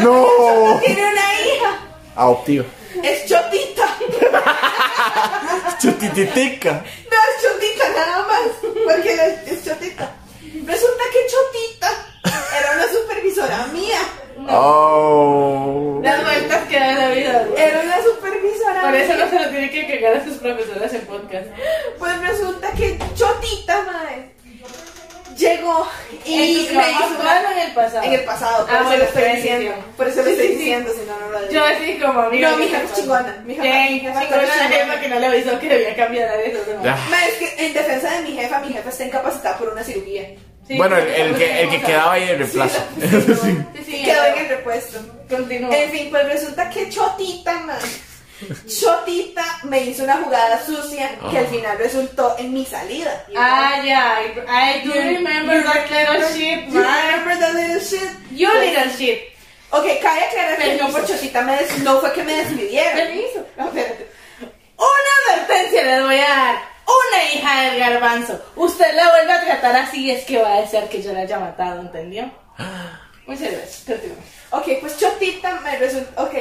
[0.00, 0.78] ¿no?
[0.80, 1.78] Tiene una hija.
[2.16, 2.64] Adoptivo.
[3.02, 3.98] Es chotita.
[5.78, 6.72] Chutititica.
[7.10, 8.48] No es chotita nada más.
[8.62, 10.10] Porque es, es chotita.
[10.40, 11.90] Resulta que chotita
[12.58, 14.00] era una supervisora mía.
[14.50, 16.00] Oh.
[16.02, 17.44] Las vueltas que da la vida.
[17.48, 17.62] güey.
[17.62, 21.00] Era una supervisora Por eso no se lo tiene que cagar a sus profesoras en
[21.02, 21.46] podcast.
[21.98, 24.32] Pues resulta que chotita, madre.
[25.36, 25.86] Llegó
[26.26, 28.02] y ¿En tu me hizo actual una- o en el pasado?
[28.04, 29.74] En el pasado, por Ah, eso bueno, lo estoy diciendo.
[29.96, 30.58] Por eso lo Sí, estoy sí, sí.
[30.58, 31.52] diciendo, si no, no lo digo.
[31.52, 32.50] Yo así como, amiga.
[32.50, 33.42] No, mi ¿qué jefa es chingona.
[33.46, 35.00] Mi chingona es la jefa chingona.
[35.00, 36.58] que no le avisó que debía cambiar a eso.
[36.82, 36.90] ¿no?
[36.90, 40.28] Es que en defensa de mi jefa, mi jefa está incapacitada por una cirugía.
[40.72, 42.82] Sí, Bueno, el, que, el que quedaba ahí de reemplazo.
[43.00, 43.58] Sí.
[43.76, 44.98] Sí, sí, Quedó en el repuesto.
[45.28, 45.76] Continúa.
[45.76, 47.78] En fin, pues resulta que Chotita, man.
[48.66, 53.24] Chotita me hizo una jugada sucia que al final resultó en mi salida.
[53.36, 54.18] Ah, ya.
[54.22, 57.06] I, I do remember that little shit, You man.
[57.22, 58.10] remember that little shit?
[58.32, 59.20] You little shit.
[59.70, 62.94] Ok, cabe aclarar que no por Chotita me des- no fue que me despidieron.
[62.96, 63.46] Permiso.
[64.76, 66.71] Una advertencia le voy a dar.
[66.92, 68.40] Una hija del garbanzo.
[68.56, 71.38] Usted la vuelve a tratar así, es que va a ser que yo la haya
[71.38, 72.30] matado, ¿entendió?
[73.26, 73.82] Muchas gracias.
[73.86, 74.18] Continúa.
[74.50, 76.22] Ok, pues Chotita me resultó.
[76.24, 76.34] Ok,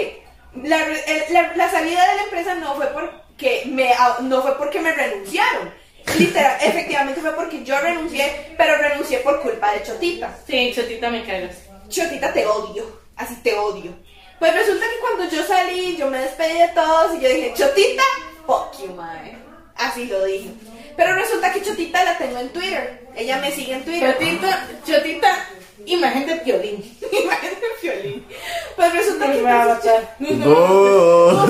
[0.63, 4.57] la, el- la- la salida de la empresa no fue porque me, ah, no fue
[4.57, 5.71] porque me renunciaron.
[6.17, 10.35] Literal, efectivamente fue porque yo renuncié, pero renuncié por culpa de Chotita.
[10.47, 11.55] Sí, chotita me cagas.
[11.87, 12.99] Chotita, te odio.
[13.15, 13.93] Así te odio.
[14.39, 18.03] Pues resulta que cuando yo salí, yo me despedí de todos y yo dije, Chotita,
[18.47, 19.37] fuck you, mae.
[19.75, 20.49] Así lo dije.
[20.95, 23.07] Pero resulta que Chotita la tengo en Twitter.
[23.15, 24.13] Ella me sigue en Twitter.
[24.13, 25.45] Chotita, chotita,
[25.85, 26.97] imagen de violín.
[27.11, 28.27] Imagínate el violín.
[28.75, 29.37] Pues resulta que.
[29.37, 30.15] Me va a matar.
[30.19, 31.49] Dos.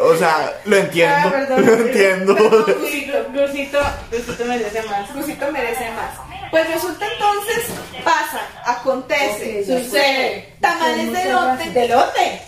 [0.00, 1.14] O sea, lo entiendo.
[1.14, 1.66] Ah, perdón.
[1.66, 2.34] Lo entiendo.
[2.34, 5.10] Gusito, Gusito, Gusito merece más.
[5.10, 6.14] Cusito merece más.
[6.50, 7.66] Pues resulta entonces,
[8.02, 10.54] pasa, acontece, Ok, ya sucede.
[10.60, 11.70] Tamales de lote.
[11.70, 12.40] ¿De lote?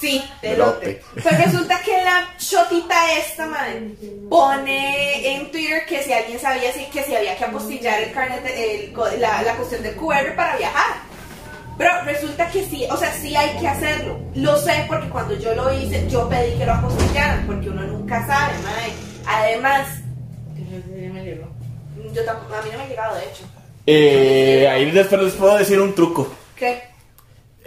[0.00, 1.02] Sí, de lote.
[1.22, 3.96] Pues resulta que la chotita esta, man,
[4.30, 8.42] pone en Twitter que si alguien sabía si, que si había que apostillar el carnet,
[8.44, 10.96] de- el la, la cuestión del QR para viajar.
[11.76, 14.20] Pero resulta que sí, o sea, sí hay que hacerlo.
[14.34, 18.24] Lo sé porque cuando yo lo hice, yo pedí que lo apostillaran, porque uno nunca
[18.26, 18.92] sabe, mae.
[19.26, 19.88] Además,
[22.12, 23.44] yo tampoco, a mí no me ha llegado, de hecho.
[23.86, 26.32] Eh, ahí después les puedo decir un truco.
[26.56, 26.82] ¿Qué?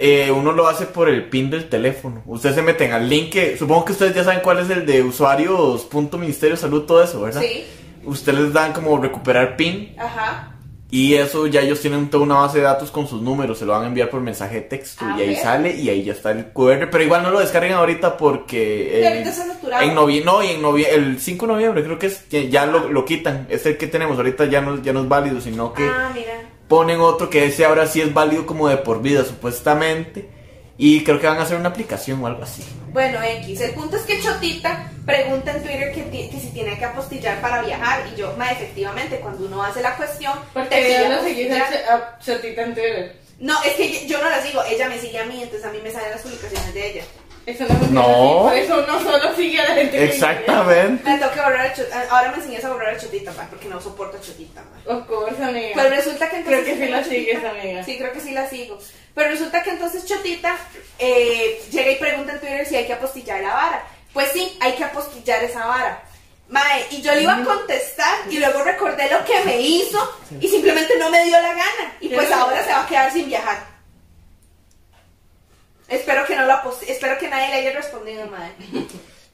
[0.03, 2.23] Eh, uno lo hace por el pin del teléfono.
[2.25, 5.03] Ustedes se meten al link que supongo que ustedes ya saben cuál es el de
[5.03, 7.41] usuarios punto ministerio salud todo eso, ¿verdad?
[7.41, 7.63] Sí.
[8.03, 10.55] Ustedes les dan como recuperar pin Ajá.
[10.89, 13.73] y eso ya ellos tienen toda una base de datos con sus números, se lo
[13.73, 16.45] van a enviar por mensaje de texto y ahí sale y ahí ya está el
[16.51, 20.47] QR, pero igual no lo descarguen ahorita porque el- ahorita está en noviembre, no, y
[20.47, 23.67] en noviembre, el 5 de noviembre creo que es que ya lo, lo quitan, es
[23.67, 26.41] el que tenemos ahorita ya no, ya no es válido, sino que Ah, mira.
[26.71, 30.29] Ponen otro que ese ahora sí es válido como de por vida supuestamente
[30.77, 32.63] y creo que van a hacer una aplicación o algo así.
[32.93, 33.59] Bueno, X.
[33.59, 37.61] El punto es que Chotita pregunta en Twitter que, que si tiene que apostillar para
[37.61, 38.03] viajar.
[38.13, 41.51] Y yo, ma, efectivamente, cuando uno hace la cuestión, te Porque pide yo lo seguí
[41.51, 41.73] apostillar.
[41.89, 43.15] a Chotita en Twitter.
[43.39, 44.63] No, es que yo no la sigo.
[44.63, 47.03] Ella me sigue a mí, entonces a mí me salen las publicaciones de ella.
[47.45, 48.47] Eso no funciona No.
[48.47, 51.09] así, Por eso uno solo sigue a la gente que Exactamente.
[51.09, 52.15] Me tengo que borrar a.
[52.15, 54.81] Ahora me enseñas a borrar a Chotita, ma, porque no soporto a Chotita, ma.
[54.83, 54.99] quiere.
[54.99, 55.69] Of course, amiga.
[55.73, 56.63] Pues resulta que entonces...
[56.63, 57.83] Creo que sí la sigues, amiga.
[57.83, 58.77] Sí, creo que sí la sigo.
[59.15, 60.55] Pero resulta que entonces Chotita
[60.99, 63.83] eh, llega y pregunta en Twitter si hay que apostillar la vara.
[64.13, 66.03] Pues sí, hay que apostillar esa vara.
[66.49, 70.47] Mae, y yo le iba a contestar y luego recordé lo que me hizo y
[70.49, 71.95] simplemente no me dio la gana.
[72.01, 73.70] Y pues ahora se va a quedar sin viajar.
[75.91, 78.51] Espero que no apost- espero que nadie le haya respondido, mae.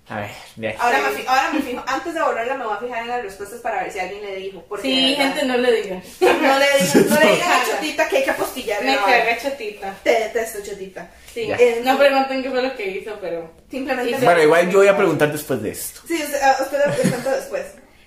[0.09, 0.73] A ver, ya.
[0.79, 3.21] Ahora, me, fi- ahora me fijo, antes de borrarla me voy a fijar en las
[3.23, 4.63] respuestas para ver si alguien le dijo.
[4.69, 6.03] Porque Sí, de verdad, gente, no le digas.
[6.21, 9.37] no le digan, no le digan a Chotita que hay que apostillar Me la caga
[9.37, 9.95] chatita.
[10.03, 11.11] Te detesto, Chotita.
[11.33, 11.51] Sí.
[11.51, 13.51] Eh, no pregunten qué fue lo que hizo, pero.
[13.69, 14.17] Simplemente.
[14.23, 15.99] Bueno, igual yo voy a preguntar después de esto.
[16.07, 17.65] Sí, usted, a usted lo presento después.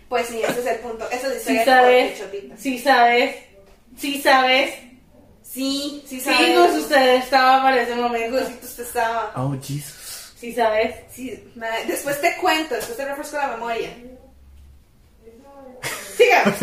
[0.09, 1.07] Pues sí, ese es el punto.
[1.11, 2.55] Esa es la Sí historia sabes, de Chotita.
[2.57, 3.37] sí sabes,
[3.99, 4.71] sí sabes.
[5.53, 6.73] Sí, sí Sí, sabes.
[6.73, 8.39] Gus, usted estaba para ese momento.
[8.39, 9.33] Gusito, usted estaba.
[9.37, 10.33] Oh, Jesus.
[10.39, 10.95] Sí sabes.
[11.13, 11.53] Sí,
[11.87, 13.91] después te cuento, después te refresco la memoria.
[16.17, 16.55] Sigamos.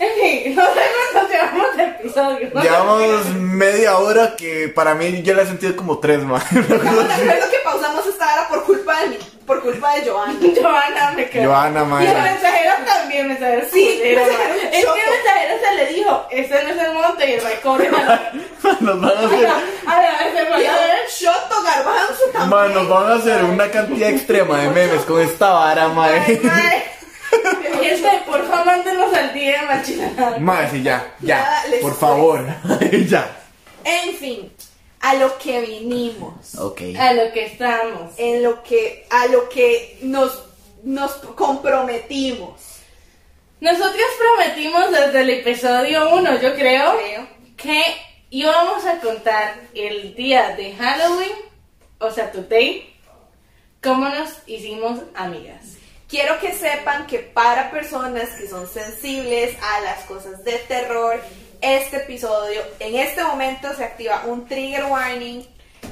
[0.00, 0.80] En fin, no sé
[1.12, 2.50] cuánto llevamos de episodio.
[2.54, 2.62] ¿no?
[2.62, 6.42] Llevamos media hora que para mí yo la he sentido como tres más.
[6.50, 9.18] Estamos de acuerdo que pausamos esta hora por culpa de mí,
[9.50, 10.34] por culpa de Joana.
[10.62, 11.48] Joana me quedó.
[11.50, 12.22] Joana, Y el madre.
[12.22, 13.66] mensajero también, mensajero.
[13.72, 14.54] Sí, mensajero.
[14.54, 18.32] Es que el mensajero se le dijo, este no es el monte y el la
[18.80, 19.48] Nos van a hacer,
[19.86, 20.98] a la vez se fue a ver.
[21.10, 22.48] Shoto garbanzo también.
[22.48, 26.20] man, nos van a hacer una cantidad extrema de memes con esta vara, madre.
[27.80, 30.38] Gente, por favor, mándenos al día, machinada.
[30.38, 32.44] Madre, sí, ya, Ya, Por favor.
[33.08, 33.26] ya.
[33.82, 34.52] En fin,
[35.00, 36.54] a lo que vinimos.
[36.56, 36.82] Ok.
[36.98, 38.12] A lo que estamos.
[38.18, 40.42] En lo que, a lo que nos,
[40.82, 42.60] nos comprometimos.
[43.60, 47.26] Nosotros prometimos desde el episodio 1, yo creo, Creo.
[47.56, 47.82] que
[48.30, 51.32] íbamos a contar el día de Halloween,
[51.98, 52.90] o sea, today,
[53.82, 55.69] cómo nos hicimos amigas.
[56.10, 61.20] Quiero que sepan que para personas que son sensibles a las cosas de terror,
[61.60, 65.46] este episodio, en este momento se activa un trigger warning.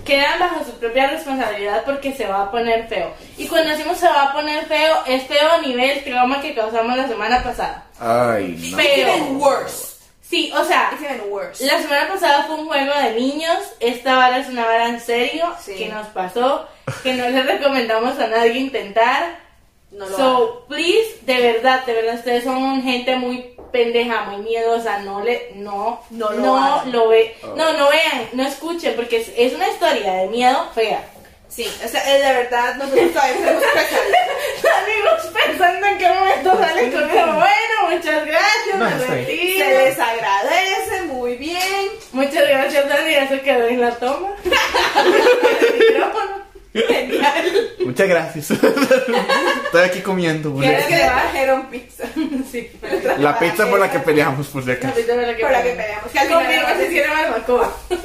[0.04, 3.12] Quedan bajo su propia responsabilidad porque se va a poner feo.
[3.36, 6.96] Y cuando decimos se va a poner feo, es feo a nivel trauma que causamos
[6.96, 7.84] la semana pasada.
[8.00, 8.76] Ay, no.
[8.76, 9.94] Pero- It's even worse.
[10.28, 11.64] Sí, o sea, It's even worse.
[11.64, 15.54] La semana pasada fue un juego de niños, esta vara es una vara en serio
[15.64, 15.74] Sí.
[15.76, 16.68] que nos pasó,
[17.02, 19.46] que no le recomendamos a nadie intentar.
[19.90, 24.98] No lo so, please, de verdad, de verdad, ustedes son gente muy pendeja, muy miedosa,
[24.98, 29.32] no le, no, No lo no lo ve, no, no vean, no escuchen, porque es,
[29.36, 31.04] es una historia de miedo fea.
[31.48, 33.36] Sí, o sea, eh, de verdad, nosotros todavía.
[33.38, 39.64] Amigos pensando en qué momento salen con eso, bueno, muchas gracias, No, me retiro.
[39.64, 41.88] Se les agradece, muy bien.
[42.12, 44.34] Muchas gracias, Dani, ya se quedó en la toma.
[46.72, 47.70] Genial.
[47.84, 48.50] Muchas gracias.
[49.64, 50.54] Estoy aquí comiendo.
[50.56, 52.04] ¿Quieres que le trajeron pizza.
[52.50, 52.70] Sí,
[53.18, 54.94] La pizza por la que peleamos, por si La acaso.
[54.94, 56.10] pizza por la que Por la que peleamos.
[56.12, 57.76] que al final Confirma era si tiene barbacoa.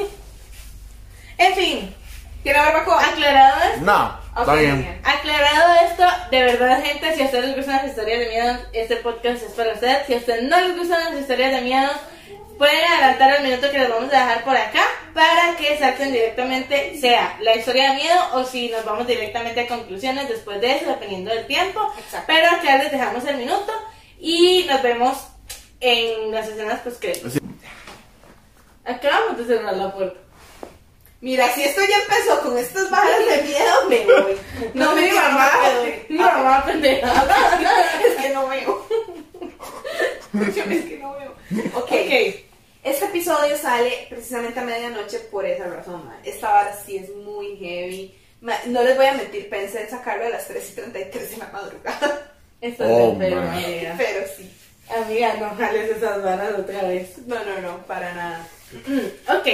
[1.38, 1.96] En fin,
[2.44, 3.06] ¿Tiene barbacoa?
[3.08, 5.02] aclarado esto, No, está Ok, bien.
[5.04, 8.96] aclarado esto, de verdad gente, si a ustedes les gustan las historias de miedo, este
[8.98, 10.06] podcast es para ustedes.
[10.08, 11.90] Si a ustedes no les gustan las historias de miedo,
[12.58, 16.98] pueden adelantar el minuto que les vamos a dejar por acá para que salten directamente,
[17.00, 20.86] sea la historia de miedo o si nos vamos directamente a conclusiones después de eso,
[20.88, 21.82] dependiendo del tiempo.
[21.98, 22.26] Exacto.
[22.28, 23.72] Pero acá les dejamos el minuto
[24.20, 25.18] y nos vemos
[25.80, 27.34] en las escenas post créditos.
[27.34, 27.40] Sí.
[28.86, 30.20] Acabamos de cerrar la puerta.
[31.22, 34.38] Mira, si esto ya empezó con estas bajas de miedo, me voy.
[34.74, 35.86] No, me mi mamá, mamá.
[36.10, 37.08] mi mamá pendeja.
[38.06, 38.86] es que no veo.
[40.34, 41.32] Es que no veo.
[41.76, 41.92] Ok.
[41.92, 42.36] Ok.
[42.84, 46.10] Este episodio sale precisamente a medianoche por esa razón.
[46.24, 48.14] Esta vara sí es muy heavy.
[48.42, 51.48] No les voy a mentir, pensé en sacarlo a las 3 y 33 de la
[51.48, 52.32] madrugada.
[52.60, 53.34] Esto Oh, man.
[53.34, 53.96] amiga.
[53.98, 54.52] Pero sí.
[54.90, 57.18] Amiga, no jales esas varas otra vez.
[57.26, 58.48] No, no, no, para nada.
[59.30, 59.48] ok.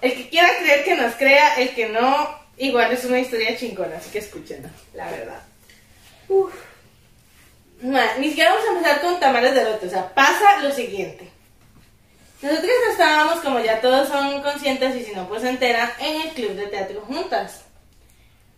[0.00, 3.98] El que quiera creer que nos crea, el que no, igual es una historia chingona,
[3.98, 4.70] así que escúchenla.
[4.94, 5.42] La verdad.
[7.80, 11.30] Ni siquiera vamos a empezar con tamales de lote, o sea, pasa lo siguiente.
[12.42, 16.28] Nosotros estábamos, como ya todos son conscientes y si no, pues se enteran, en el
[16.30, 17.62] club de teatro juntas.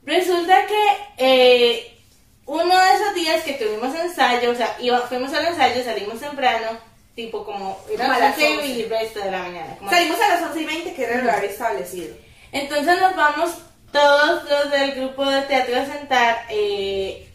[0.04, 1.98] Resulta que eh,
[2.46, 6.78] uno de esos días que tuvimos ensayo, o sea, iba, fuimos al ensayo, salimos temprano,
[7.14, 8.66] tipo como eran Como a las 11 11.
[8.66, 9.76] y el resto de la mañana.
[9.78, 12.16] como Salimos a las 11 y 20, que era el horario establecido.
[12.52, 13.50] entonces nos vamos
[13.92, 17.29] todos los del grupo de teatro a sentar eh,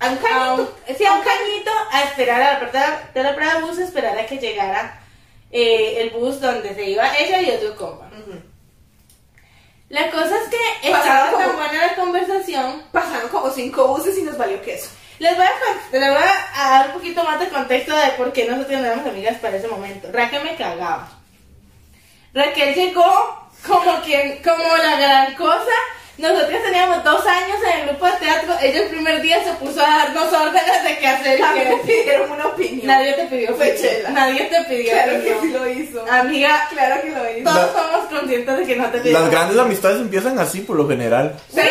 [0.00, 0.76] A un cañito.
[0.98, 3.84] sí, a un cañito a esperar a la puerta de la parada de bus, a
[3.84, 5.00] esperar a que llegara
[5.50, 8.10] eh, el bus donde se iba ella y otro compa.
[9.90, 12.82] La cosa es que estaba como- tan buena la conversación.
[12.90, 14.90] Pasaron como cinco buses y nos valió queso.
[15.20, 15.50] Les voy, a,
[15.96, 16.22] les voy
[16.56, 19.56] a dar un poquito más de contexto de por qué nosotros no éramos amigas para
[19.56, 20.08] ese momento.
[20.10, 21.08] Raquel me cagaba.
[22.32, 25.70] Raquel llegó como quien, como la gran cosa.
[26.16, 28.54] Nosotros teníamos dos años en el grupo de teatro.
[28.62, 31.38] Ella el primer día se puso a darnos órdenes de qué hacer.
[31.40, 32.86] y A mí me pidieron una opinión.
[32.86, 33.76] Nadie te pidió Fue opinión.
[33.94, 34.10] Chela.
[34.10, 36.04] Nadie te pidió Claro que sí lo hizo.
[36.10, 37.50] Amiga, Claro que lo hizo.
[37.50, 40.88] todos somos conscientes de que no te pidió Las grandes amistades empiezan así por lo
[40.88, 41.34] general.
[41.48, 41.68] Sí, Pero,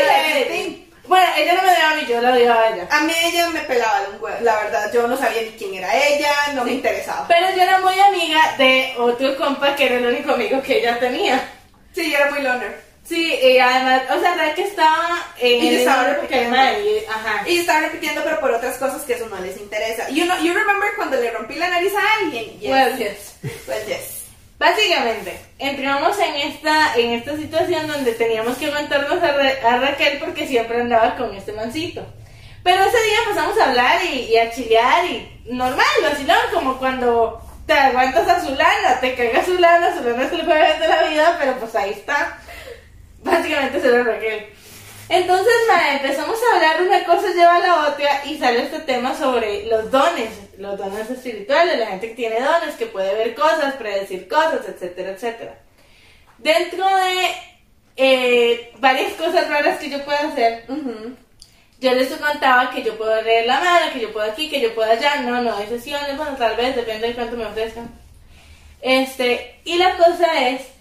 [0.51, 0.79] sí.
[1.07, 2.87] Bueno, ella no me dio a mí, yo la odiaba a ella.
[2.89, 4.37] A mí ella me pelaba de un huevo.
[4.41, 7.25] La verdad, yo no sabía ni quién era ella, no me interesaba.
[7.27, 10.97] Pero yo era muy amiga de otro compa que era el único amigo que ella
[10.99, 11.41] tenía.
[11.93, 12.92] Sí, yo era muy loner.
[13.07, 16.55] Sí, y además, o sea, la que estaba en Y el estaba repitiendo.
[16.55, 17.43] y- ajá.
[17.47, 20.09] Y estaba repitiendo, pero por otras cosas que eso no les interesa.
[20.09, 22.59] You, know, you remember cuando le rompí la nariz a alguien?
[22.59, 22.69] Yes.
[22.71, 23.35] Well, yes.
[23.67, 24.23] Well, yes.
[24.57, 30.19] Básicamente, entramos en esta, en esta situación donde teníamos que aguantarnos a, Ra- a Raquel
[30.19, 32.05] porque siempre andaba con este mancito.
[32.63, 37.41] Pero ese día empezamos a hablar y, y a chilear y normal, vacilón, como cuando
[37.67, 41.57] te aguantas a Zulana, te caga Zulana, Zulana se le fue de la vida, pero
[41.59, 42.39] pues ahí está.
[43.31, 44.47] Básicamente se lo Raquel.
[45.09, 45.53] Entonces,
[45.91, 49.91] empezamos a hablar, una cosa lleva a la otra y sale este tema sobre los
[49.91, 54.67] dones, los dones espirituales, la gente que tiene dones, que puede ver cosas, predecir cosas,
[54.67, 55.59] etcétera, etcétera.
[56.37, 57.27] Dentro de
[57.95, 60.65] eh, varias cosas raras que yo puedo hacer,
[61.79, 64.73] yo les contaba que yo puedo leer la mano, que yo puedo aquí, que yo
[64.73, 67.91] puedo allá, no, no, hay sesiones, bueno, tal vez, depende de cuánto me ofrezcan.
[68.81, 70.72] Este, y la cosa es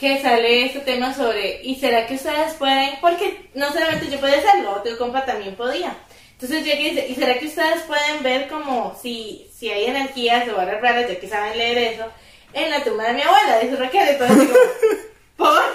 [0.00, 2.94] que sale este tema sobre, ¿y será que ustedes pueden?
[3.02, 5.94] Porque no solamente yo podía hacerlo, otro compa también podía.
[6.32, 10.48] Entonces llegué y dice, ¿y será que ustedes pueden ver como si, si hay energías
[10.48, 12.06] o varas raras, ya que saben leer eso,
[12.54, 13.58] en la tumba de mi abuela?
[13.58, 14.54] Dice Raquel, entonces digo,
[15.36, 15.62] ¿por?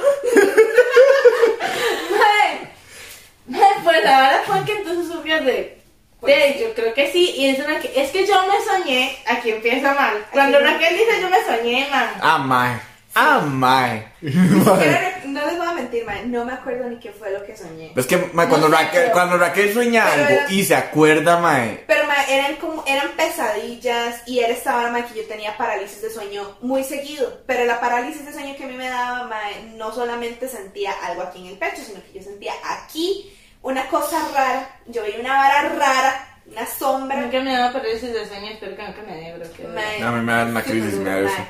[3.84, 5.78] Pues la verdad fue que entonces surgió de...
[6.24, 9.52] de, yo creo que sí, y es, una que, es que yo me soñé, aquí
[9.52, 10.26] empieza mal.
[10.32, 12.10] Cuando Raquel dice yo me soñé, man.
[12.20, 12.95] Ah, mae.
[13.16, 14.08] Ah, mae.
[15.26, 17.92] No les voy a mentir, man, no me acuerdo ni qué fue lo que soñé.
[17.96, 20.64] Es que mae, cuando, No sé, Raquel, pero- cuando Raquel sueña Pero algo era- y
[20.64, 21.84] se acuerda, mae.
[21.88, 26.02] Pero ma, eran como eran pesadillas y era esta hora ma, que yo tenía parálisis
[26.02, 27.42] de sueño muy seguido.
[27.48, 29.40] Pero la parálisis de sueño que a mí me daba, ma,
[29.76, 34.18] no solamente sentía algo aquí en el pecho, sino que yo sentía aquí una cosa
[34.34, 34.70] rara.
[34.86, 37.18] Yo veía una vara rara, una sombra.
[37.20, 39.52] Nunca me daba parálisis de sueño, espero que nunca me dé, bro.
[39.54, 41.46] que- Ma, A mí me da una crisis, me da eso.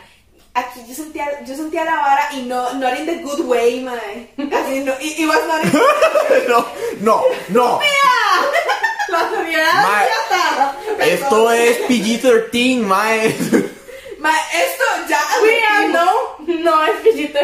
[0.55, 3.93] Aquí yo sentía, yo sentía la vara y no, not in the good way, ma.
[3.93, 5.71] Así no, it, it was not in
[6.47, 6.65] no,
[7.01, 7.79] no, no.
[9.07, 9.29] La
[9.83, 10.07] Mae,
[11.13, 13.35] esto es PG-13, mae.
[14.19, 15.19] Ma, esto ya.
[15.43, 16.11] Mira, no,
[16.63, 17.39] no es pillito.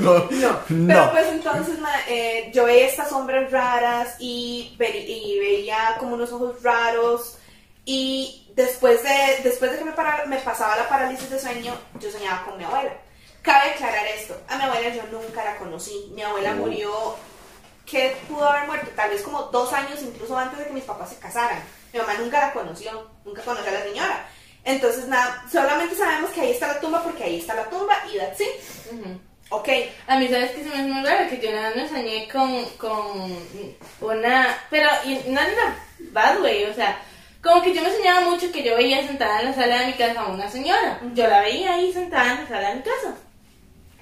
[0.00, 0.86] no, No, no.
[0.88, 6.14] pero pues entonces ma, eh, yo veía estas sombras raras y, ve- y veía como
[6.14, 7.36] unos ojos raros
[7.84, 12.10] y después de, después de que me, para- me pasaba la parálisis de sueño, yo
[12.10, 12.92] soñaba con mi abuela.
[13.42, 17.16] Cabe aclarar esto, a mi abuela yo nunca la conocí, mi abuela murió,
[17.84, 18.90] que pudo haber muerto?
[18.96, 21.62] Tal vez como dos años incluso antes de que mis papás se casaran.
[21.92, 24.28] Mi mamá nunca la conoció, nunca conoció a la señora.
[24.64, 28.16] Entonces nada, solamente sabemos que ahí está la tumba porque ahí está la tumba y
[28.16, 28.48] that's it.
[29.50, 29.68] Ok,
[30.06, 31.28] A mí, ¿sabes qué se me hace muy raro?
[31.28, 33.38] Que yo nada me soñé con, con
[34.00, 34.58] una...
[34.70, 35.76] Pero y no en una
[36.12, 36.98] bad way, o sea...
[37.44, 39.92] Como que yo me soñaba mucho que yo veía sentada en la sala de mi
[39.92, 40.98] casa a una señora.
[41.14, 43.14] Yo la veía ahí sentada en la sala de mi casa.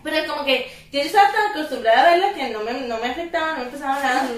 [0.05, 3.55] Pero como que yo estaba tan acostumbrada a verla que no me, no me afectaba,
[3.59, 4.29] no me pasaba nada.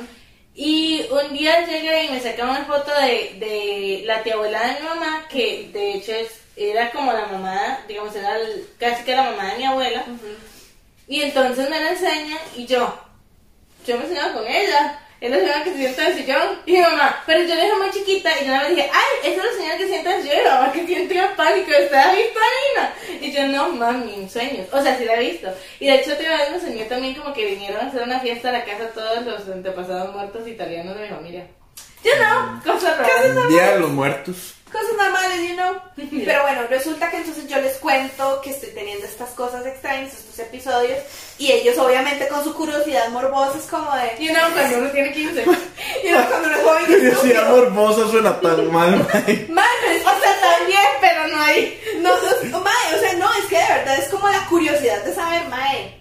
[0.55, 4.81] Y un día llegué y me sacaron una foto de, de la tía abuela de
[4.81, 9.17] mi mamá, que de hecho es, era como la mamá, digamos, era el- casi que
[9.17, 10.05] la mamá de mi abuela.
[11.09, 12.99] Y entonces me la enseña y yo,
[13.87, 14.99] yo me soñaba con ella.
[15.25, 17.63] Es la señora que se sienta en el sillón y mi mamá, pero yo la
[17.63, 19.89] dije muy chiquita y yo nada más dije, ay, esa es la señora que se
[19.89, 22.95] sienta en el sillón y mi mamá que siente pánico, ¿está visto, Nina?
[23.23, 24.69] Y yo, no, mami, en sueños.
[24.71, 25.49] O sea, sí la he visto.
[25.81, 28.51] Y de hecho otra vez me soñé también como que vinieron a hacer una fiesta
[28.51, 31.47] a la casa todos los antepasados muertos italianos de mi familia.
[32.05, 33.49] Yo no, cosas raras.
[33.49, 34.57] Día de los muertos.
[34.75, 35.75] Cosas normales, you know.
[36.25, 40.39] Pero bueno, resulta que entonces yo les cuento que estoy teniendo estas cosas extrañas, estos
[40.41, 40.99] episodios,
[41.39, 44.23] y ellos obviamente con su curiosidad morbosa es como de...
[44.23, 45.43] Y no, cuando uno tiene 15.
[46.05, 47.45] Y no, cuando uno es joven Curiosidad estúpido.
[47.51, 49.47] morbosa suena tan mal, mae.
[49.49, 51.81] Madre, O sea, también, pero no hay.
[52.01, 55.15] No, es- mae, o sea, no, es que de verdad es como la curiosidad de
[55.15, 56.01] saber, mae,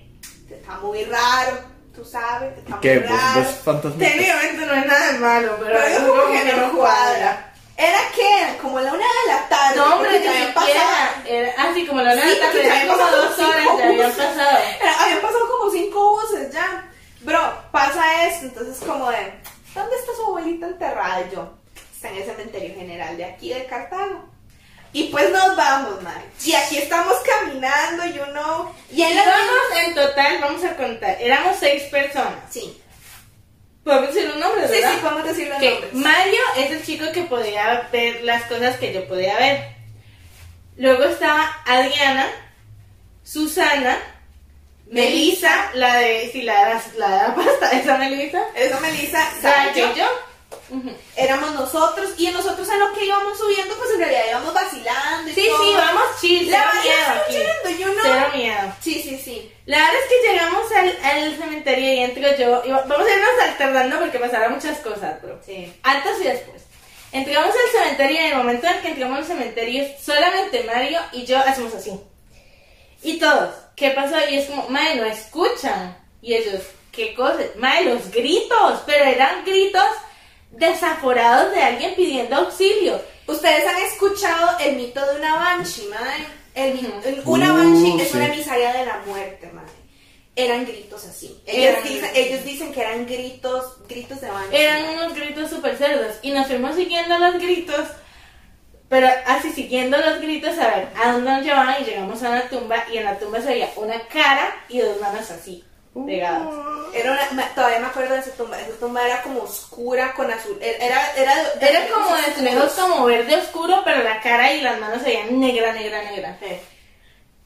[0.50, 1.60] te está muy raro,
[1.95, 3.00] tú sabes, te está ¿Qué?
[3.00, 3.39] muy ¿Vos raro.
[3.39, 4.00] ves fantasmas?
[4.00, 7.53] Técnicamente no es nada de malo, pero, Pero es como que no cuadra.
[7.76, 9.76] Era que, como la una de la tarde.
[9.78, 10.54] No, hombre, habían siquiera.
[10.54, 14.12] pasado- Era así como la porque pero ya eran habían pasado dos horas, ya habían
[14.12, 14.58] pasado.
[14.82, 16.90] Era- habían pasado como cinco buses ya.
[17.22, 17.40] bro,
[17.72, 19.34] pasa esto, entonces como de,
[19.74, 21.22] ¿dónde está su abuelita enterrada?
[21.22, 21.54] Y yo,
[21.94, 24.26] está en el cementerio general de aquí de Cartago.
[24.96, 26.22] Y pues nos vamos, madre.
[26.44, 28.76] Y aquí estamos caminando, y uno...
[28.92, 29.24] Y en la...
[29.24, 29.56] Éramos
[29.88, 32.36] en total, vamos a contar, éramos seis personas.
[32.52, 32.80] Sí,
[33.84, 34.92] Podemos decir un nombre, sí, ¿verdad?
[34.94, 35.94] sí, podemos decir los Que nombres.
[35.94, 39.76] Mario es el chico que podía ver las cosas que yo podía ver.
[40.78, 42.28] Luego estaba Adriana,
[43.24, 43.98] Susana,
[44.88, 49.20] Melissa, la de, sí, la de la, la, de la pasta, esa Melissa, Eso, Melissa,
[49.42, 49.74] Sara Sara,
[50.70, 50.89] Ujú.
[51.16, 55.34] éramos nosotros, y nosotros en lo que íbamos subiendo, pues en realidad íbamos vacilando y
[55.34, 55.64] Sí, todo.
[55.66, 56.89] sí, vamos chill, La aquí.
[57.26, 58.01] fluyendo, yo no...
[58.04, 58.74] Cero miedo.
[58.82, 59.51] Sí, sí, sí.
[59.66, 63.12] La verdad es que llegamos al, al cementerio y entro yo, y va- vamos a
[63.16, 65.39] irnos alternando porque pasaron muchas cosas, bro.
[65.45, 65.74] Sí.
[65.84, 66.62] Antes y después.
[67.12, 71.26] Entramos al cementerio y en el momento en que entramos al cementerio, solamente Mario y
[71.26, 71.91] yo hacemos así.
[73.04, 74.16] Y todos, ¿qué pasó?
[74.30, 75.97] Y es como, Mae, no escuchan.
[76.22, 77.45] Y ellos, ¿qué cosas?
[77.58, 79.86] Mae, los gritos, pero eran gritos
[80.54, 83.01] desaforados de alguien pidiendo auxilio.
[83.28, 86.26] Ustedes han escuchado el mito de una banshee, madre.
[86.56, 88.18] El el- una Uh, banshee es sí.
[88.18, 89.72] una emisaria de la muerte, madre.
[90.36, 91.41] Eran gritos así.
[91.45, 92.18] Ellos, Eran dicen, gritos.
[92.18, 94.56] ellos dicen que eran gritos, gritos de banshee.
[94.58, 94.97] Eran madre.
[94.97, 96.16] unos gritos súper cerdos.
[96.22, 97.88] Y nos fuimos siguiendo los gritos,
[98.89, 102.49] pero así siguiendo los gritos a ver a dónde nos llevaban y llegamos a una
[102.49, 105.64] tumba y en la tumba se veía una cara y dos manos así,
[105.94, 106.48] pegadas.
[106.94, 108.60] Era una- todavía me acuerdo de esa tumba.
[108.60, 110.58] Esa tumba era como oscura con azul.
[110.62, 114.80] Era, era, de- Era como de azulejos como verde oscuro, pero la cara y las
[114.80, 116.38] manos se veían negra, negra, negra.
[116.39, 116.56] Sí.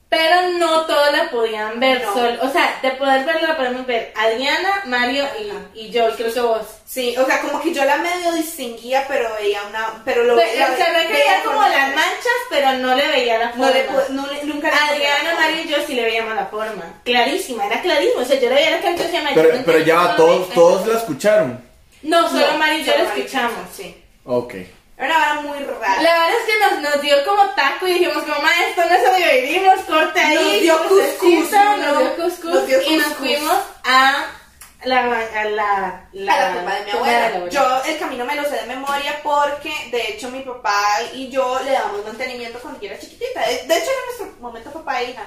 [0.10, 2.02] Pero no todos la podían ver.
[2.02, 2.14] No.
[2.14, 5.26] sol- o sea, de poder verla la podemos ver Adriana, Mario
[5.76, 6.62] y, y yo, y creo que vos.
[6.86, 10.02] Sí, o sea, como que yo la medio distinguía, pero veía una.
[10.06, 13.06] Pero lo Pero, la- se ve que veía veía como las manchas, pero no le
[13.10, 13.68] veía la forma.
[13.68, 17.02] No le, no le- nunca le Adriana, Mario y yo sí le veíamos la forma.
[17.04, 18.22] Clarísima, era clarísimo.
[18.22, 20.54] O sea, yo le veía la decía, "Mario, Pero, pero ya todos, esto".
[20.54, 21.62] todos la escucharon.
[22.04, 23.60] No, solo No, Mario y yo la escuchamos.
[23.76, 24.04] Sí.
[24.24, 24.54] Ok.
[24.98, 26.02] Era una vara muy rara.
[26.02, 28.96] La verdad es que nos, nos dio como taco y dijimos, como, ma, esto no
[28.96, 30.36] es donde vivimos, corte ahí.
[30.36, 32.00] Nos dio cuscús, nos ¿no?
[32.00, 34.26] dio cuscús, Nos dio y nos fuimos a
[34.86, 37.50] la, a la, la, a la tumba de mi de abuela.
[37.50, 40.84] Yo el camino me lo sé de memoria porque de hecho mi papá
[41.14, 43.42] y yo le damos mantenimiento cuando yo era chiquitita.
[43.42, 45.24] De, de hecho era nuestro momento papá e hija.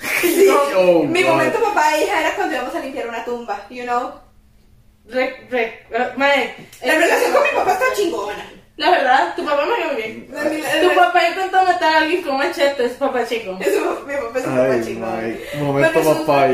[0.20, 1.30] Sí, Oh, mi God.
[1.30, 4.23] momento papá e hija era cuando íbamos a limpiar una tumba, you know.
[5.06, 8.50] Re, re, eh, mae, La relación con mi papá está chingona.
[8.76, 10.28] La verdad, tu papá me quedó bien.
[10.32, 13.56] La- la- Tu papá intentó matar a alguien con machete, es papá chico.
[13.60, 14.56] Eso, mi papá es un
[14.96, 15.46] papá mae.
[15.60, 16.48] Momento es papá.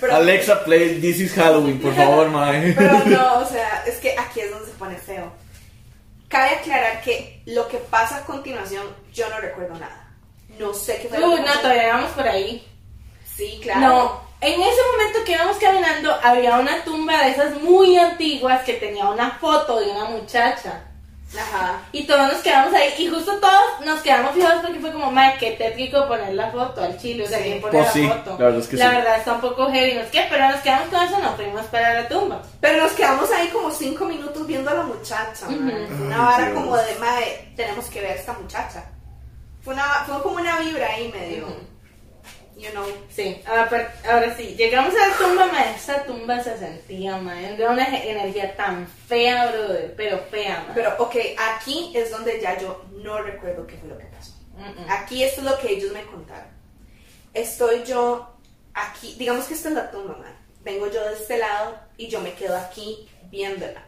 [0.00, 2.72] Pero- Alexa, play This is Halloween, por favor, mae.
[2.76, 5.32] Pero no, o sea, es que aquí es donde se pone feo.
[6.28, 10.10] Cabe aclarar que lo que pasa a continuación, yo no recuerdo nada.
[10.58, 12.66] No sé qué fue que no, todavía vamos por ahí.
[13.24, 13.80] Sí, claro.
[13.80, 18.74] No, en ese momento que íbamos caminando había una tumba de esas muy antiguas que
[18.74, 20.82] tenía una foto de una muchacha.
[21.36, 21.80] Ajá.
[21.90, 25.34] Y todos nos quedamos ahí y justo todos nos quedamos fijados porque fue como, madre,
[25.40, 27.44] qué tétrico poner la foto al chile, o sea, Sí.
[27.44, 28.30] ¿quién pone Pues la sí, foto?
[28.38, 28.96] la verdad es que La sí.
[28.96, 31.66] verdad está un poco heavy, no es que, pero nos quedamos con eso, no fuimos
[31.66, 32.42] para la tumba.
[32.60, 35.46] Pero nos quedamos ahí como cinco minutos viendo a la muchacha.
[35.48, 35.56] Ujú.
[35.60, 35.86] mae.
[35.88, 36.54] Fue una Ay, vara Dios.
[36.62, 38.84] como de, madre, tenemos que ver a esta muchacha.
[39.64, 41.56] Fue, una, fue como una vibra ahí medio, Ujú.
[42.56, 42.84] You know.
[43.10, 47.66] Sí, ahora, ahora sí, llegamos a la tumba, ma, esa tumba se sentía, ma, de
[47.66, 50.74] una energía tan fea, brother, pero fea, ma.
[50.74, 51.16] Pero, ok,
[51.54, 54.32] aquí es donde ya yo no recuerdo qué fue lo que pasó.
[54.56, 54.86] Mm, mm.
[54.88, 56.48] Aquí esto es lo que ellos me contaron.
[57.32, 58.34] Estoy yo
[58.74, 60.36] aquí, digamos que esta es la tumba, man.
[60.62, 63.84] Vengo yo de este lado y yo me quedo aquí viéndola.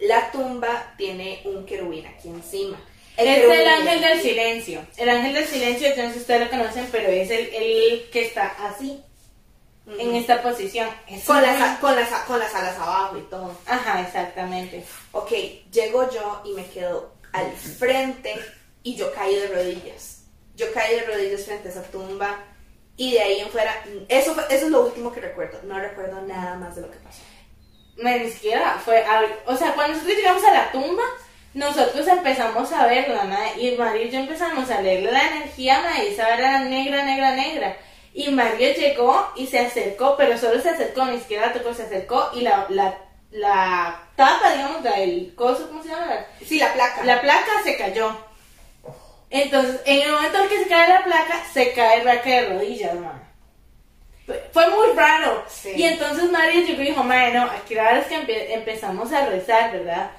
[0.00, 2.78] La tumba tiene un querubín aquí encima.
[3.16, 4.86] Es el ángel del silencio.
[4.96, 8.10] El ángel del silencio, yo no sé si ustedes lo conocen, pero es el, el
[8.10, 9.02] que está así,
[9.98, 10.88] en esta posición.
[11.08, 13.54] Es con, las, muy- con, las, con las alas abajo y todo.
[13.66, 14.84] Ajá, exactamente.
[15.12, 15.30] Ok,
[15.70, 18.34] llego yo y me quedo al frente
[18.82, 20.22] y yo caí de rodillas.
[20.56, 22.38] Yo caí de rodillas frente a esa tumba
[22.96, 23.74] y de ahí en fuera,
[24.08, 25.60] eso, eso es lo último que recuerdo.
[25.64, 27.20] No recuerdo nada más de lo que pasó.
[27.96, 31.02] Ni siquiera fue, a- o sea, cuando nosotros llegamos a la tumba,
[31.54, 36.02] nosotros empezamos a verla, ma, y Mario y yo empezamos a leerle la energía, ma,
[36.02, 37.76] y esa era negra, negra, negra.
[38.14, 42.30] Y Mario llegó y se acercó, pero solo se acercó, ni siquiera tocó, se acercó
[42.34, 42.94] y la, la,
[43.30, 46.24] la tapa, digamos, del coso, ¿cómo se llama?
[46.46, 47.04] Sí, la placa.
[47.04, 48.14] La placa se cayó.
[49.30, 52.48] Entonces, en el momento en que se cae la placa, se cae el raque de
[52.50, 53.18] rodillas, ma.
[54.52, 55.42] Fue- muy raro.
[55.48, 55.72] Sí.
[55.74, 59.10] Y entonces Mario llegó y dijo, madre, no, aquí la verdad es que empe- empezamos
[59.12, 60.10] a rezar, ¿verdad?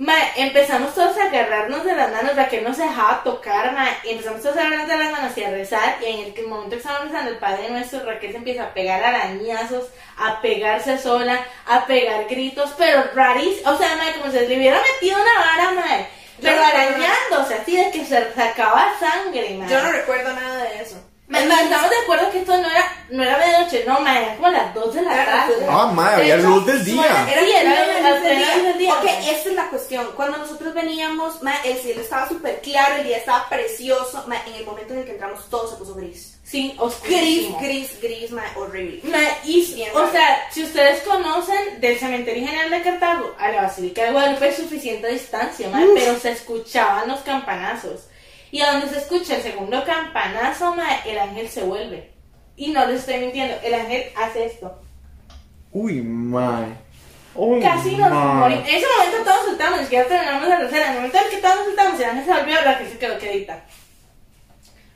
[0.00, 3.98] Mae, empezamos todos a agarrarnos de las manos, la que no se dejaba tocar, mae,
[4.04, 6.70] y empezamos todos a agarrarnos de las manos y a rezar, y en el momento
[6.70, 11.44] que estábamos rezando el Padre Nuestro, Raquel se empieza a pegar arañazos, a pegarse sola,
[11.66, 16.08] a pegar gritos, pero rarísimo, o sea, como si le hubiera metido una vara, mae,
[16.40, 19.68] pero no arañándose, así de que se sacaba sangre, mae.
[19.68, 21.09] Yo no recuerdo nada de eso.
[21.32, 24.74] Estamos de acuerdo que esto no era, no era medianoche, no, mae, era como las
[24.74, 25.66] 2 de la tarde.
[25.68, 27.26] Ah, madre, había hecho, luz del día.
[27.30, 28.22] Era Sí, el era luz
[28.64, 29.30] del día, Ok, mae.
[29.30, 30.10] esta es la cuestión.
[30.16, 34.24] Cuando nosotros veníamos, ma, el cielo estaba súper claro, el día estaba precioso.
[34.26, 36.36] ma, en el momento en el que entramos, todo se puso gris.
[36.42, 37.58] Sí, Gris, oscurísimo.
[37.60, 39.00] gris, gris, ma, horrible.
[39.04, 43.62] Ma, y, Bien o sea, si ustedes conocen del cementerio general de Cartago a la
[43.62, 48.00] Basílica de Guadalupe es suficiente distancia, ma, pero se escuchaban los campanazos.
[48.50, 52.12] Y a donde se escucha el segundo campanazo, ma, el ángel se vuelve.
[52.56, 54.80] Y no les estoy mintiendo, el ángel hace esto.
[55.72, 56.66] Uy, mae.
[57.34, 58.68] Uy, Casi nos morimos.
[58.68, 60.84] En ese momento todos soltamos, ni siquiera terminamos la tercera.
[60.86, 63.18] En el momento en que todos soltamos, el ángel se volvió, la que se quedó
[63.18, 63.64] quedita.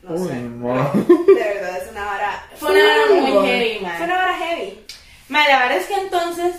[0.02, 0.34] No Uy, sé.
[0.34, 0.90] ma.
[0.92, 2.46] De verdad, es una vara.
[2.58, 3.94] Fue una hora muy Uy, heavy, ma.
[3.96, 4.84] Fue una vara heavy.
[5.28, 6.54] Ma, la verdad es que entonces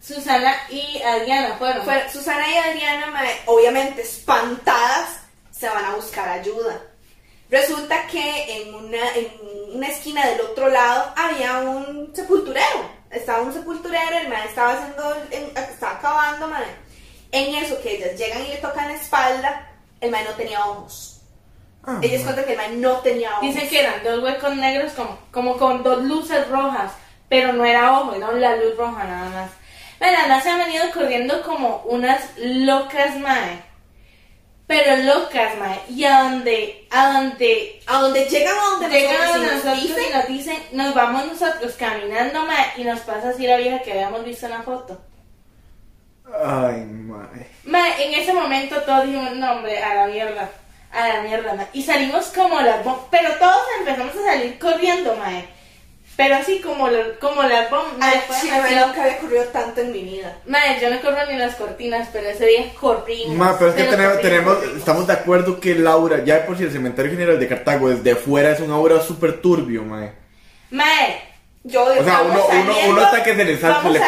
[0.00, 1.84] Susana y Adriana fueron.
[1.84, 5.17] Fue- Susana y Adriana, ma, obviamente espantadas,
[5.58, 6.80] se van a buscar ayuda.
[7.50, 9.28] Resulta que en una, en
[9.74, 12.98] una esquina del otro lado había un sepulturero.
[13.10, 16.62] Estaba un sepulturero, el man estaba haciendo, en- estaba acabando, man.
[17.32, 21.20] En eso que ellas llegan y le tocan la espalda, el man no tenía ojos.
[21.84, 23.42] Ah, Ellas cuentan que el man no tenía ojos.
[23.42, 26.92] Dicen que eran dos huecos negros como, como con dos luces rojas,
[27.30, 29.50] pero no era ojo, era la luz roja nada más.
[29.98, 33.62] Bueno, las se han venido corriendo como unas locas, mae.
[34.68, 35.80] Pero locas, mae.
[35.88, 39.64] Y a donde, a donde A donde llegan a donde llegan a nosotros, y nos
[39.64, 43.56] nosotros dicen, y nos dicen, nos vamos nosotros caminando, mae, y nos pasa así la
[43.56, 45.00] vieja que habíamos visto en la foto.
[46.44, 47.46] Ay, mae.
[47.64, 50.50] Mae, en ese momento todos dijimos, no hombre, a la mierda,
[50.92, 51.68] a la mierda, mae.
[51.72, 55.48] Y salimos como las pero todos empezamos a salir corriendo, mae.
[56.18, 59.92] Pero así como, lo- como las bombas, Ay, sí, mae, nunca había corrido tanto en
[59.92, 60.36] mi vida.
[60.46, 63.36] Mae, yo no corro ni las cortinas, pero ese día corrimos.
[63.36, 64.78] Ma, pero es que tenemos, corrimos, tenemos, corrimos.
[64.78, 68.50] estamos de acuerdo que Laura, ya por si el cementerio general de Cartago desde fuera
[68.50, 70.10] es un aura súper turbio, mae.
[70.70, 71.22] Mae,
[71.62, 73.56] Yo O sea, uno, uno, saliendo, uno hasta que se le,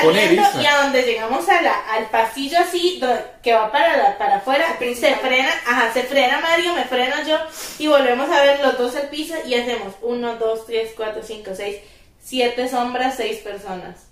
[0.03, 0.63] pone eriza.
[0.63, 3.01] y a donde llegamos a la, al pasillo así
[3.43, 7.17] que va para la, para afuera Al se frena ajá se frena Mario me freno
[7.27, 7.37] yo
[7.79, 11.51] y volvemos a ver los dos el piso y hacemos uno dos tres cuatro cinco
[11.55, 11.77] seis
[12.23, 14.07] siete sombras seis personas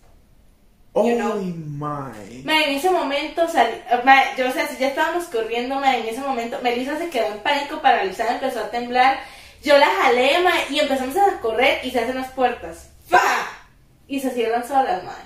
[0.94, 1.34] Ay, you know.
[1.36, 2.42] mae.
[2.44, 6.06] Ma, en ese momento salí, ma, yo o sea si ya estábamos corriendo ma, en
[6.08, 9.18] ese momento Melissa se quedó en pánico paralizada empezó a temblar
[9.62, 13.20] yo la jalé ma, y empezamos a correr y se hacen las puertas ¡Fa!
[14.08, 15.16] y se cierran solas ma.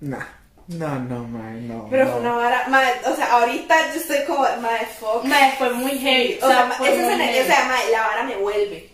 [0.00, 0.24] Nah.
[0.68, 1.86] No, no, mae, no.
[1.90, 2.10] Pero no.
[2.10, 5.24] fue una vara, mae, o sea, ahorita yo estoy como, mae, fuck.
[5.24, 6.38] Ma, fue muy heavy.
[6.42, 7.38] O sea, ma- fue esa muy escena- heavy.
[7.40, 8.90] o sea, mae, la vara me vuelve.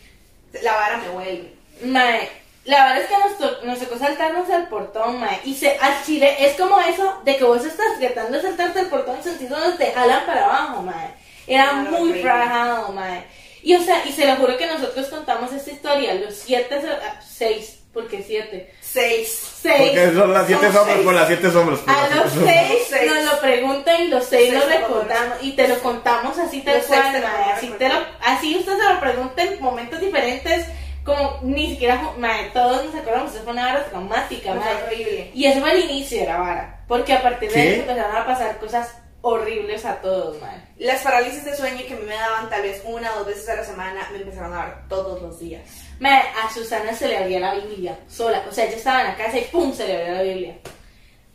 [0.63, 1.53] La vara me vuelve.
[1.85, 2.29] Mae,
[2.65, 5.41] la verdad es que nos, to- nos tocó saltarnos el portón, mae.
[5.45, 8.87] Y se, al chile es como eso de que vos estás tratando de saltarte el
[8.87, 11.15] portón y sentís donde te jalan para abajo, mae.
[11.47, 13.25] Era Claro, muy rajado, mae.
[13.63, 17.21] Y o sea, y se lo juro que nosotros contamos esta historia, los siete, ah,
[17.27, 18.75] seis, porque siete.
[18.81, 19.41] Seis.
[19.63, 19.77] Seis.
[19.79, 21.79] Porque son las siete Son sombras, por las siete sombras.
[21.81, 23.11] por A las los seis Seis.
[23.13, 26.83] nos lo preguntan y los seis Seis lo recordamos y te lo contamos así tal
[26.83, 27.95] cual, te lo mae, vamos a así te lo,
[28.25, 30.67] así usted se lo pregunta en momentos diferentes,
[31.05, 34.75] como ni siquiera, mae, todos nos acordamos, eso fue una hora traumática, mae.
[34.85, 35.31] horrible.
[35.35, 37.73] Y eso fue el inicio de la vara, porque a partir de ¿Qué?
[37.73, 40.63] eso empezaron a pasar cosas horribles a todos, mae.
[40.79, 43.49] Las parálisis de sueño que a mí me daban tal vez una o dos veces
[43.49, 45.63] a la semana, me empezaron a dar todos los días.
[46.01, 49.17] Mae, a Susana se le abría la Biblia sola, o sea, ella estaba en la
[49.17, 50.57] casa y pum, se le abría la Biblia.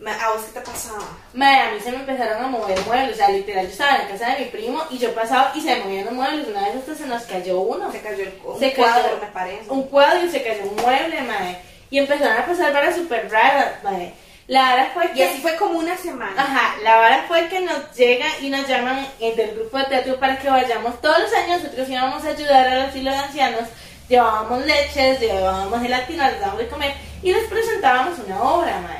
[0.06, 1.04] ¿A vos qué te pasaba?
[1.34, 4.02] Mae, a mí se me empezaron a mover muebles, o sea, literal, yo estaba en
[4.04, 6.62] la casa de mi primo y yo pasaba y se me movían los muebles, una
[6.68, 7.92] vez hasta se nos cayó uno.
[7.92, 9.70] Se cayó el un Se cuadro, cayó me parece.
[9.70, 11.60] un cuadro y se cayó un mueble, mae.
[11.90, 14.14] Y empezaron a pasar varas súper raras, mae.
[14.48, 15.24] La vara fue Y que...
[15.26, 16.42] así fue como una semana.
[16.42, 20.18] Ajá, la vara fue que nos llegan y nos llaman eh, del grupo de teatro
[20.20, 21.00] para que vayamos.
[21.02, 23.64] Todos los años nosotros íbamos a ayudar al asilo de ancianos,
[24.08, 28.99] llevábamos leches, llevábamos gelatina, les dábamos de comer y les presentábamos una obra, mae.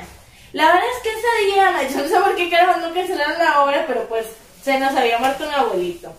[0.52, 3.62] La verdad es que ese día, yo no sé por qué carajo no cancelaron la
[3.62, 4.26] obra, pero pues
[4.62, 6.12] se nos había muerto un abuelito.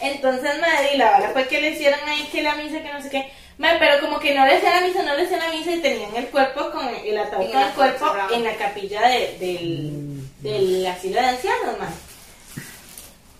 [0.00, 3.00] Entonces, madre, y la verdad fue que le hicieron ahí que la misa, que no
[3.02, 3.32] sé qué.
[3.58, 5.80] Madre, pero como que no le hacían la misa, no le hacían la misa y
[5.80, 8.34] tenían el cuerpo con el, el ataúd con el cuerpo cerrado.
[8.34, 11.94] en la capilla de- del, del asilo de ancianos, madre.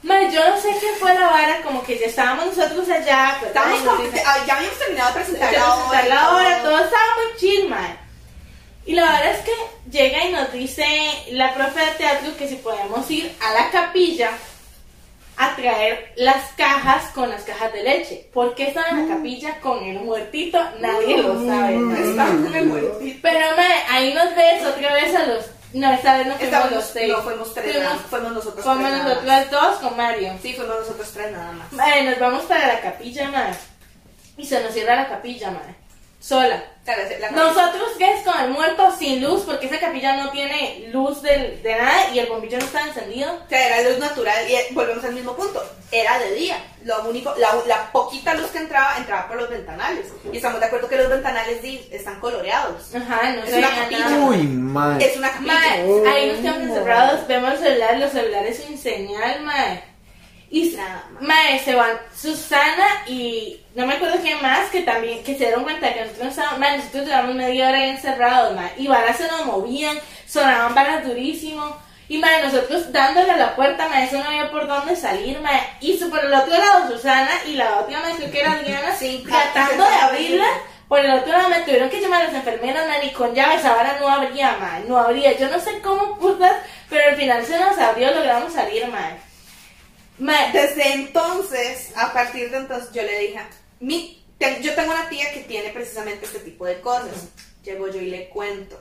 [0.03, 3.49] Madre, yo no sé qué fue la vara, como que ya estábamos nosotros allá, pues,
[3.49, 5.53] Estábamos ay, como- ah, ya habíamos terminado de presentar
[6.09, 6.71] la obra, todo.
[6.71, 7.97] todo estaba muy chill, madre.
[8.87, 9.53] Y la verdad es que
[9.91, 10.87] llega y nos dice
[11.33, 14.31] la profe de teatro que si podemos ir a la capilla
[15.39, 18.31] a traer las cajas con las cajas de leche.
[18.33, 20.59] ¿Por qué están en la capilla con el muertito?
[20.81, 21.77] Nadie lo sabe.
[21.77, 22.11] mae.
[22.11, 23.19] Estaba con el muertito.
[23.23, 25.45] Pero mae, ahí nos ves otra vez a los...
[25.75, 27.13] No, esta vez no fuimos Estábamos- los seis.
[27.13, 30.33] no, fuimos tres, Fuimos- nada, fuimos nosotros Fuimos tres, nada nosotras dos con Mario.
[30.41, 31.73] Sí, fuimos nosotros tres nada más.
[31.73, 33.53] Mae, nos vamos para la capilla, mae.
[34.39, 35.75] Y se nos cierra la capilla, mae.
[36.21, 36.63] Sola.
[37.21, 38.23] La- Nosotros, ¿qué es?
[38.23, 42.19] Con el muerto sin luz, porque esa capilla no tiene luz del- de nada y
[42.21, 43.33] el bombillo no está encendido.
[43.45, 45.63] O sea, era luz natural y eh, volvemos al mismo punto.
[45.91, 46.57] Era de día.
[46.85, 50.07] Lo único, la, la poquita luz que entraba, entraba por los ventanales.
[50.33, 51.59] Y estamos de acuerdo que los ventanales
[51.91, 52.95] están coloreados.
[52.95, 54.09] Ajá, no Es una capilla.
[54.09, 54.27] nada.
[54.27, 55.05] Uy, mae.
[55.05, 55.53] Es una capilla.
[56.13, 59.83] Ahí nos quedamos encerrados, vemos el celular, los celulares sin señal, mae.
[60.51, 61.23] Y Nada más.
[61.23, 65.65] mae, se van Susana y no me acuerdo quién más que también, que se dieron
[65.65, 69.27] cuenta que nosotros estábamos, mae, nosotros llevamos media hora ahí encerrados, mae, y balas se
[69.27, 71.77] nos movían, sonaban balas durísimo.
[72.09, 75.61] Y mae, nosotros dándole a la puerta, mae, eso no había por dónde salir, mae.
[75.81, 79.25] Y por el otro lado Susana y la otra mae, creo que era Diana, Sí,
[79.27, 80.47] tratando de abrirla.
[80.89, 83.57] Por el otro lado me tuvieron que llamar a las enfermeras, man, y con llave
[83.57, 85.37] esa vara no abría, man, no abría.
[85.37, 86.53] Yo no sé cómo putas,
[86.89, 89.19] pero al final se nos abrió, logramos salir, man.
[90.19, 93.41] Desde entonces, a partir de entonces, yo le dije,
[93.81, 97.29] mi, te- yo tengo una tía que tiene precisamente este tipo de cosas.
[97.63, 98.81] Llego yo y le cuento.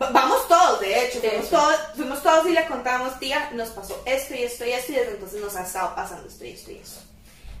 [0.00, 1.56] Va- Vamos todos, de hecho, De fuimos, hecho.
[1.56, 4.96] Todos, fuimos todos y le contamos, tía, nos pasó esto y esto y esto, y
[4.96, 7.00] desde entonces nos ha estado pasando esto y esto y esto.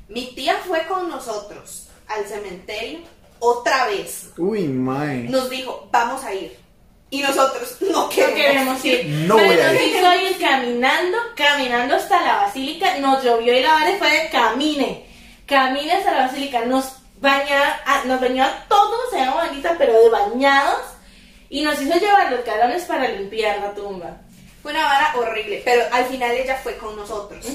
[0.08, 3.00] Mi tía fue con nosotros al cementerio
[3.38, 4.30] otra vez.
[4.36, 5.24] Uy, mae.
[5.28, 6.58] Nos dijo, vamos a ir.
[7.10, 9.06] Y nosotros no no queremos, queremos ir.
[9.06, 9.96] No Man, voy a nos ir.
[9.96, 15.06] hizo ir caminando, caminando hasta la basílica, nos llovió y la vara fue de camine.
[15.46, 20.08] Camine hasta la basílica, nos bañaba, ah, nos bañaba todos, se llama bonita, pero de
[20.10, 20.80] bañados.
[21.48, 24.16] Y nos hizo llevar los galones para limpiar la tumba.
[24.62, 27.46] Fue una vara horrible, pero al final ella fue con nosotros.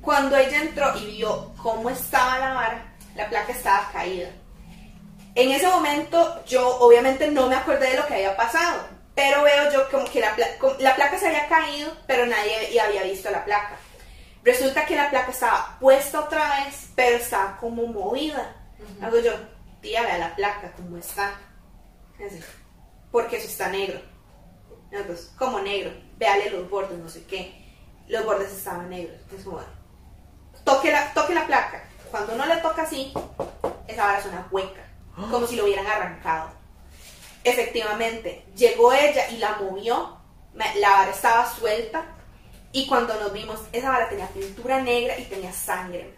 [0.00, 4.28] Cuando ella entró y vio cómo estaba la vara, la placa estaba caída.
[5.36, 8.82] En ese momento yo obviamente no me acordé de lo que había pasado,
[9.14, 13.02] pero veo yo como que la, pla- la placa se había caído, pero nadie había
[13.04, 13.76] visto la placa.
[14.42, 18.54] Resulta que la placa estaba puesta otra vez, pero estaba como movida.
[19.02, 19.32] Hago yo,
[19.80, 21.32] tía, vea la placa, cómo está.
[22.24, 22.40] Así,
[23.12, 24.00] porque eso está negro.
[24.90, 27.62] Entonces, como negro, véale los bordes, no sé qué.
[28.08, 29.16] Los bordes estaban negros.
[29.36, 29.70] Es como, bueno,
[30.64, 31.84] toque la, toque la placa.
[32.10, 33.12] Cuando uno le toca así,
[33.88, 34.85] esa vara suena hueca,
[35.16, 36.50] como si lo hubieran arrancado.
[37.44, 40.18] Efectivamente, llegó ella y la movió,
[40.54, 42.04] la vara estaba suelta
[42.72, 46.14] y cuando nos vimos, esa vara tenía pintura negra y tenía sangre.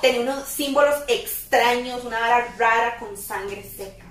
[0.00, 4.04] Tenía unos símbolos extraños, una vara rara con sangre seca.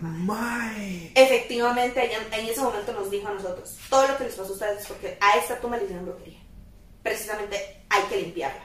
[1.16, 4.54] Efectivamente, ella en ese momento nos dijo a nosotros, todo lo que les pasó a
[4.54, 6.40] ustedes es porque a esta tumba le hicieron brujería.
[7.02, 8.64] Precisamente hay que limpiarla.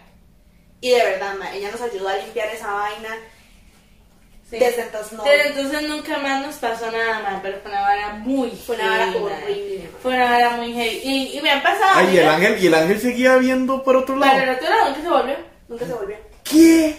[0.80, 3.16] Y de verdad, ma, ella nos ayudó a limpiar esa vaina.
[4.50, 4.58] Sí.
[4.58, 5.24] Desde entonces no.
[5.24, 8.88] Desde entonces nunca más nos pasó nada mal, pero fue una vara muy Fue una
[8.88, 9.90] vara horrible.
[10.02, 11.00] Fue una vara muy heavy.
[11.04, 11.90] Y, y me han pasado.
[11.96, 14.58] Ay, y el ángel, y el ángel seguía viendo por otro Para el lado.
[14.58, 15.36] otro lado nunca se volvió.
[15.68, 16.16] Nunca se volvió.
[16.44, 16.96] ¿Qué?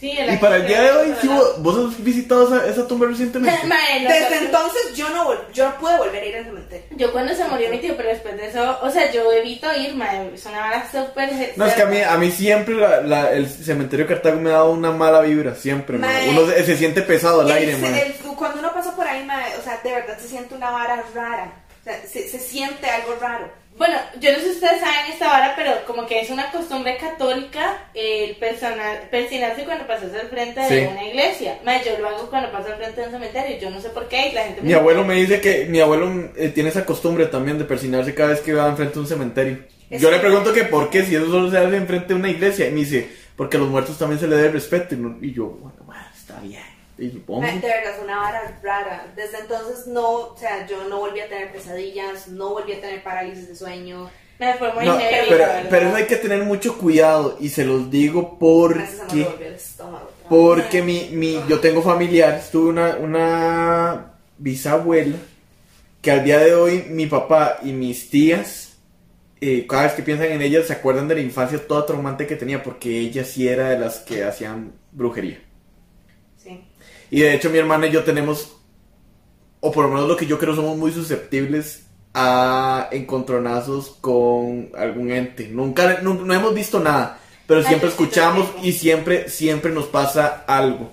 [0.00, 3.06] Sí, Y para el día de hoy, ¿sí vos, vos has visitado esa, esa tumba
[3.06, 3.54] recientemente?
[4.08, 6.86] Desde entonces yo no, yo no pude volver a ir al cementerio.
[6.96, 9.94] Yo cuando se murió mi tío, pero después de eso, o sea, yo evito ir,
[9.94, 11.30] mae, es una vara súper...
[11.56, 14.48] No, es que a mí, a mí siempre la- la- el cementerio de Cartago me
[14.50, 15.98] ha dado una mala vibra, siempre.
[16.30, 17.72] Uno se, se siente pesado al aire,
[18.06, 21.04] el- cuando uno pasa por ahí, ma, o sea, de verdad se siente una vara
[21.14, 21.52] rara.
[21.80, 23.50] O sea, se, se siente algo raro.
[23.80, 26.98] Bueno, yo no sé si ustedes saben esta vara, pero como que es una costumbre
[26.98, 30.86] católica el personal, persinarse cuando pasas al frente de Sí.
[30.92, 31.58] una iglesia.
[31.64, 34.06] Mae, yo lo hago cuando paso al frente de un cementerio, yo no sé por
[34.06, 37.24] qué, y la gente Mi abuelo me dice que mi abuelo eh, tiene esa costumbre
[37.24, 39.58] también de persinarse cada vez que va enfrente de un cementerio.
[39.88, 42.28] Es Yo le pregunto que por qué, si eso solo se hace enfrente de una
[42.28, 42.68] iglesia.
[42.68, 44.94] Y me dice, porque a los muertos también se le debe respeto.
[44.94, 46.62] Y, no- y yo, bueno, bueno, está bien.
[47.00, 47.40] Y supongo.
[47.40, 49.06] Ma, De verdad, es una vara rara.
[49.16, 53.02] Desde entonces no, o sea, yo no volví a tener pesadillas, no volví a tener
[53.02, 54.10] parálisis de sueño.
[54.38, 57.36] Me fue muy No, heavy, pero, pero eso hay que tener mucho cuidado.
[57.40, 59.24] Y se los digo porque.
[59.24, 60.10] volvió el estómago.
[60.28, 65.16] Porque mi, mi, yo tengo familiares, tuve una, una bisabuela
[66.00, 68.78] que al día de hoy mi papá y mis tías,
[69.40, 72.36] eh, cada vez que piensan en ella, se acuerdan de la infancia toda traumante que
[72.36, 75.40] tenía porque ella sí era de las que hacían brujería.
[77.10, 78.56] Y de hecho mi hermana y yo tenemos,
[79.60, 85.12] o por lo menos lo que yo creo, somos muy susceptibles a encontronazos con algún
[85.12, 85.48] ente.
[85.48, 90.92] Nunca, no, no hemos visto nada, pero siempre escuchamos y siempre, siempre nos pasa algo.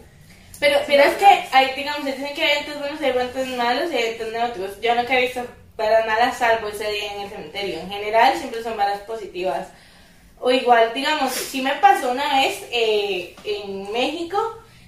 [0.60, 3.92] Pero, pero es que hay, digamos, se dicen que hay eventos buenos hay eventos malos
[3.92, 4.82] y hay eventos neutros.
[4.82, 5.46] Yo nunca he visto
[5.76, 7.80] para nada salvo ese día en el cementerio.
[7.80, 9.68] En general siempre son balas positivas.
[10.40, 14.38] O igual, digamos, sí me pasó una vez eh, en México.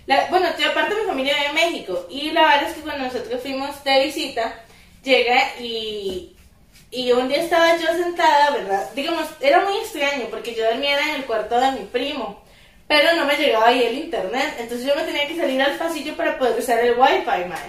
[0.09, 2.07] La- bueno, yo aparte mi familia vive en México.
[2.09, 4.55] Y la verdad es que cuando nosotros fuimos de visita,
[5.03, 6.35] llega y,
[6.89, 8.89] y un día estaba yo sentada, ¿verdad?
[8.95, 12.43] Digamos, era muy extraño porque yo dormía en el cuarto de mi primo.
[12.87, 14.55] Pero no me llegaba ahí el internet.
[14.57, 17.59] Entonces yo me tenía que salir al pasillo para poder usar el wifi, man.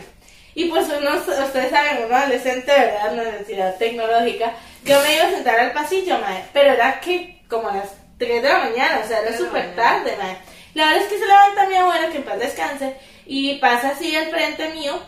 [0.55, 3.13] Y pues uno, ustedes saben, uno adolescente, ¿verdad?
[3.13, 4.55] Una necesidad tecnológica.
[4.85, 6.43] Yo me iba a sentar al pasillo, mae.
[6.55, 10.17] Pero era que como a las 3 de la mañana, o sea, era súper tarde,
[10.17, 10.39] mae.
[10.75, 12.97] La verdad es que se levanta mi abuela, que en paz descanse,
[13.27, 15.01] y pasa así al frente mío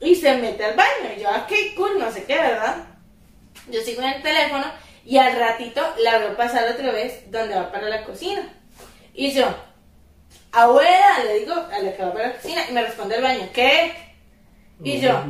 [0.00, 1.14] y se mete al baño.
[1.16, 2.76] Y yo, ah, qué cool, no sé qué, ¿verdad?
[3.70, 4.64] Yo sigo en el teléfono
[5.04, 8.42] y al ratito la veo pasar otra vez donde va para la cocina.
[9.14, 9.46] Y yo,
[10.52, 13.48] abuela, le digo a la que va para la cocina y me responde el baño,
[13.52, 13.92] ¿qué?
[14.82, 15.22] Y yo,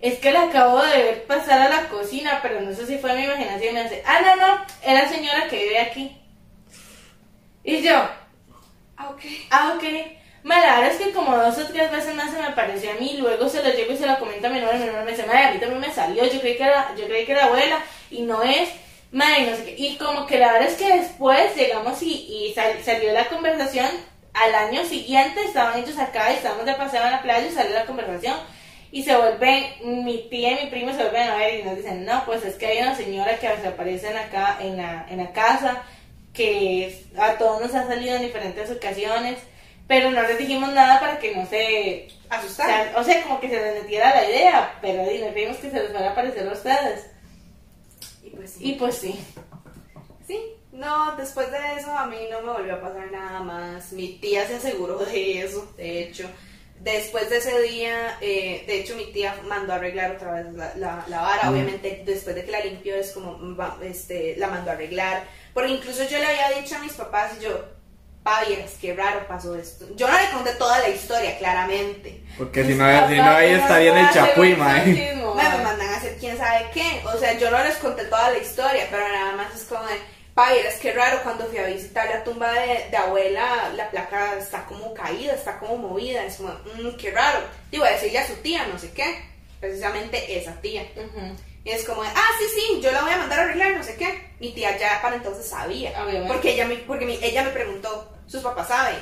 [0.00, 3.14] es que la acabo de ver pasar a la cocina, pero no sé si fue
[3.14, 3.70] mi imaginación.
[3.70, 6.20] Y me dice, ah, no, no, es la señora que vive aquí.
[7.64, 8.08] Y yo,
[8.96, 9.20] Ah, ok.
[9.50, 9.84] Ah, ok.
[10.44, 12.94] Ma, la verdad es que como dos o tres veces más se me apareció a
[12.94, 15.12] mí, luego se lo llevo y se lo comento a mi hermano, mi hermano me
[15.12, 17.46] dice, madre, a mí también me salió, yo creí que era, yo creí que era
[17.46, 17.78] abuela,
[18.10, 18.68] y no es,
[19.10, 19.74] madre, no sé qué.
[19.78, 23.88] Y como que la verdad es que después llegamos y, y sal- salió la conversación,
[24.34, 27.74] al año siguiente estaban ellos acá y estábamos de paseo en la playa y salió
[27.74, 28.36] la conversación.
[28.92, 29.64] Y se vuelven,
[30.04, 32.54] mi tía y mi primo se vuelven a ver y nos dicen, no, pues es
[32.56, 35.82] que hay una señora que se aparece en acá, en la, en la casa,
[36.34, 39.38] que a todos nos ha salido en diferentes ocasiones,
[39.86, 42.66] pero no les dijimos nada para que no se o Asustar.
[42.66, 45.92] sea, o sea, como que se les metiera la idea, pero vimos que se les
[45.92, 47.06] van a aparecer a ustedes.
[48.22, 48.58] Y pues sí.
[48.60, 49.24] Y pues sí.
[50.26, 50.40] Sí,
[50.72, 53.92] no, después de eso a mí no me volvió a pasar nada más.
[53.92, 56.28] Mi tía se aseguró de eso, de hecho.
[56.84, 60.74] Después de ese día, eh, de hecho mi tía mandó a arreglar otra vez la,
[60.76, 61.50] la, la vara.
[61.50, 65.24] Obviamente después de que la limpió es como, mm, va- este, la mandó a arreglar.
[65.54, 67.64] Porque incluso yo le había dicho a mis papás y yo,
[68.22, 69.86] pa, vieras, qué raro pasó esto.
[69.96, 72.22] Yo no le conté toda la historia, claramente.
[72.36, 74.84] Porque si no, si no ahí estaría en el chapuy, mae.
[74.86, 75.14] Me,
[75.58, 77.02] me mandan a hacer quién sabe qué.
[77.06, 79.94] O sea, yo no les conté toda la historia, pero nada más es como de,
[80.34, 84.36] pa, es que raro cuando fui a visitar la tumba de, de abuela, la placa
[84.38, 86.24] está como caída, está como movida.
[86.24, 87.40] Es como, mmm, qué raro.
[87.70, 89.24] Digo, a decirle a su tía, no sé qué.
[89.60, 90.82] Precisamente esa tía.
[91.64, 93.96] Y es como, ah, sí, sí, yo la voy a mandar a arreglar, no sé
[93.96, 94.32] qué.
[94.40, 95.90] Mi tía ya para entonces sabía.
[96.02, 96.28] Obviamente.
[96.32, 98.96] Porque ella me, porque mi- ella me preguntó, ¿sus papás saben?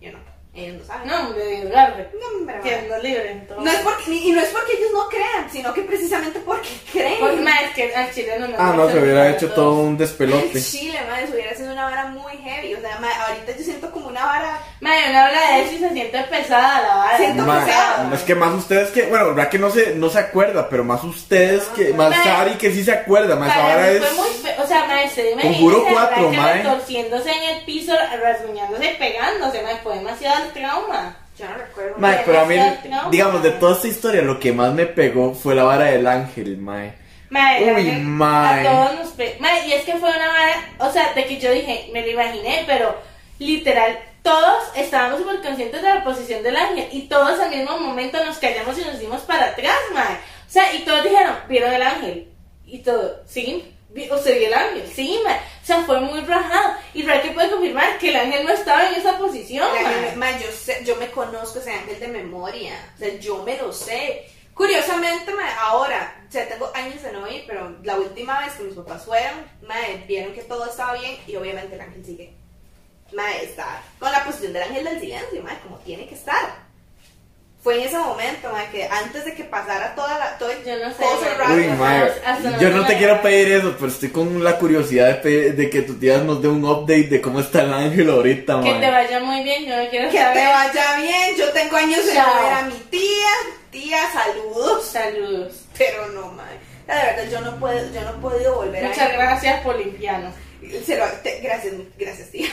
[0.00, 0.18] Yo no,
[0.54, 1.08] ellos no saben.
[1.08, 3.46] No, de No, que no libre.
[3.58, 7.20] no es porque, y no es porque ellos no crean, sino que precisamente porque creen.
[7.20, 10.58] Porque, ma, es que al chileno no Ah, no, se hubiera hecho todo un despelote.
[10.58, 12.74] En Chile, madre, eso hubiera sido una vara muy heavy.
[12.74, 14.58] O sea, madre, ahorita yo siento como una vara.
[14.80, 17.16] Madre, uno habla de eso y se siente pesada la vara.
[17.18, 18.14] Siento Ma- pesado.
[18.14, 21.02] es que más ustedes que, bueno, verdad que no se, no se acuerda, pero más
[21.04, 24.04] ustedes que, más Ma- Sari que sí se acuerda, más ahora es...
[24.04, 26.60] fue muy fe- o sea, maestro, dime, Conjuro cuatro, mae.
[26.62, 27.92] torciéndose en el piso,
[28.22, 31.16] rasguñándose y pegándose, mae, fue demasiado el trauma.
[31.38, 31.94] Yo no recuerdo.
[31.98, 33.08] Mae, pero a mí, trauma.
[33.10, 36.58] digamos, de toda esta historia, lo que más me pegó fue la vara del ángel,
[36.58, 36.94] mae.
[37.30, 38.68] Mae, la Uy, mae.
[38.68, 41.38] A todos nos pe- mae, y es que fue una vara, o sea, de que
[41.40, 42.94] yo dije, me lo imaginé, pero
[43.42, 48.24] literal, todos estábamos súper conscientes de la posición del ángel y todos al mismo momento
[48.24, 50.14] nos callamos y nos dimos para atrás, mae.
[50.14, 52.28] O sea, y todos dijeron, ¿vieron el ángel?
[52.64, 53.74] Y todo, ¿sí?
[53.90, 54.90] ¿Usted vio el ángel?
[54.94, 55.36] Sí, mae.
[55.36, 56.74] O sea, fue muy rajado.
[56.94, 60.16] Y Raquel puede confirmar que el ángel no estaba en esa posición, mae.
[60.16, 62.74] mae, yo, sé, yo me conozco ese ángel de memoria.
[62.94, 64.26] O sea, yo me lo sé.
[64.54, 68.64] Curiosamente, mae, ahora, o sea, tengo años de no ir, pero la última vez que
[68.64, 72.41] mis papás fueron, mae, vieron que todo estaba bien y obviamente el ángel sigue.
[73.14, 76.72] Mae, está con la posición del ángel del silencio, mae, como tiene que estar.
[77.62, 80.76] Fue en ese momento, mae, que antes de que pasara toda la, todo el Yo
[80.78, 81.34] no sé, mae.
[81.38, 82.10] raro, Uy, mae,
[82.60, 85.94] yo no te quiero pedir eso, pero estoy con la curiosidad de, de que tu
[85.94, 88.90] tía nos dé un update de cómo está el ángel ahorita, Que te mae.
[88.90, 90.34] vaya muy bien, yo no quiero Que saber.
[90.34, 93.28] te vaya bien, yo tengo años de no ver a mi tía.
[93.70, 94.84] Tía, saludos.
[94.86, 95.64] Saludos.
[95.78, 96.58] Pero no, madre.
[96.88, 100.34] La verdad, yo no puedo, yo no he podido volver Muchas a gracias por limpiarnos.
[100.60, 102.48] Gracias, gracias, tía.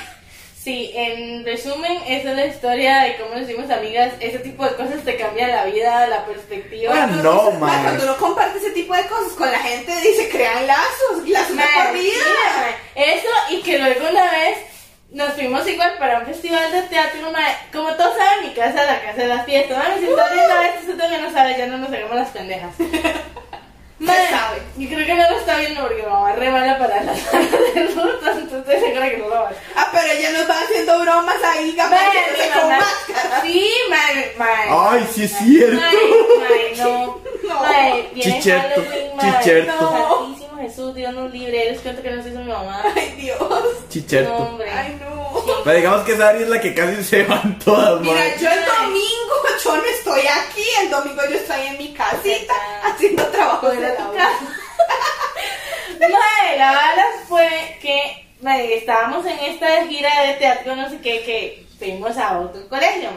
[0.61, 4.11] Sí, en resumen, esa es la historia de cómo nos hicimos amigas.
[4.19, 6.91] Ese tipo de cosas te cambia la vida, la perspectiva.
[6.93, 7.81] Ah, Cuando no, uno- madre.
[7.83, 11.55] Cuando uno comparte ese tipo de cosas con la gente, dice, crean lazos, lazos de
[11.55, 12.11] Mae, por vida.
[12.13, 12.75] sí.
[12.95, 14.57] Eso y que luego una vez
[15.11, 17.31] nos fuimos igual para un festival de teatro,
[17.71, 19.77] como todos saben, mi casa es la casa de las fiestas.
[19.77, 22.75] Mae, mis historias a veces usted todavía no sabe, ya no nos hagamos las pendejas.
[23.99, 24.61] Mae, sabe.
[24.77, 28.37] Yo creo que no lo está viendo porque mamá re mala para las de rutas,
[28.37, 29.57] entonces se cree que no lo va a ver.
[29.75, 33.41] Ah, pero ella nos va haciendo bromas ahí, gamándose Mae, con mi mamá- máscara.
[33.41, 34.67] Sí, mae, mae.
[34.69, 35.81] Ay, sí es cierto.
[36.39, 37.19] Mae, no.
[37.49, 37.61] No.
[37.61, 39.31] Mae, viene Chicherto, Halloween, mae.
[39.39, 40.17] chicherto.
[40.19, 41.71] Santísimo Jesús, Dios nos libre.
[41.71, 42.83] Les cuento que no se hizo mi mamá.
[42.95, 43.39] Ay, Dios.
[43.39, 43.57] No,
[43.89, 44.35] Chicherto.
[44.35, 44.69] hombre.
[44.69, 45.33] Ay, no.
[45.63, 48.59] Pero digamos que esa área es la que casi se van todas, Mira, yo el
[48.65, 53.81] domingo, yo no estoy aquí, el domingo yo estoy en mi casita haciendo trabajos de
[53.95, 54.45] casa.
[55.99, 58.29] Mae, la bala fue que
[58.75, 63.09] estábamos en esta gira de teatro, no sé qué, que fuimos a otro colegio.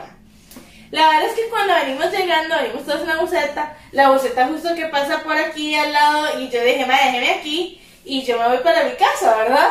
[0.90, 4.74] La verdad es que cuando venimos llegando, venimos todos en la buseta, la buseta justo
[4.74, 8.48] que pasa por aquí al lado, y yo dije, mae, déjeme aquí, y yo me
[8.48, 9.70] voy para mi casa, ¿verdad?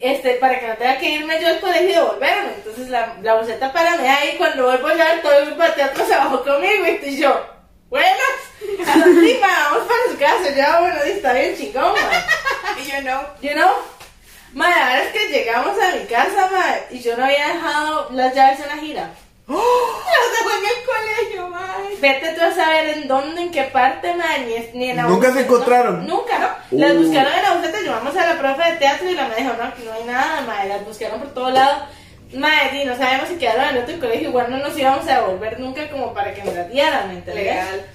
[0.00, 2.54] Este, para que no tenga que irme yo al colegio y devolverme.
[2.54, 6.06] Entonces la, la buseta para mí ahí, cuando vuelvo ya, todo el grupo de teatro
[6.06, 7.57] se bajó conmigo, y yo,
[7.90, 8.22] bueno,
[8.60, 12.80] sí, ma, vamos para su casa, ya, bueno, está bien chingón, ma.
[12.82, 13.20] Y yo no.
[13.40, 13.70] You know?
[14.52, 18.08] Ma, la verdad es que llegamos a mi casa, ma, y yo no había dejado
[18.12, 19.10] las llaves en la gira.
[19.46, 21.96] Los dejó en el colegio, mae.
[22.00, 25.32] Vete tú a saber en dónde, en qué parte, ma, ni, ni en la ¿Nunca
[25.32, 26.06] se encontraron?
[26.06, 26.48] no, nunca, ¿no?
[26.70, 26.78] Uh.
[26.78, 29.54] Las buscaron en la buseta, llevamos a la profe de teatro y la me dijo,
[29.56, 31.86] no, aquí no hay nada, ma, las buscaron por todo lado.
[32.34, 35.58] Madre, y no sabemos si quedaron en otro colegio, igual no nos íbamos a devolver
[35.58, 37.44] nunca como para que nos las dieran, ¿me entendés?
[37.44, 37.86] Legal.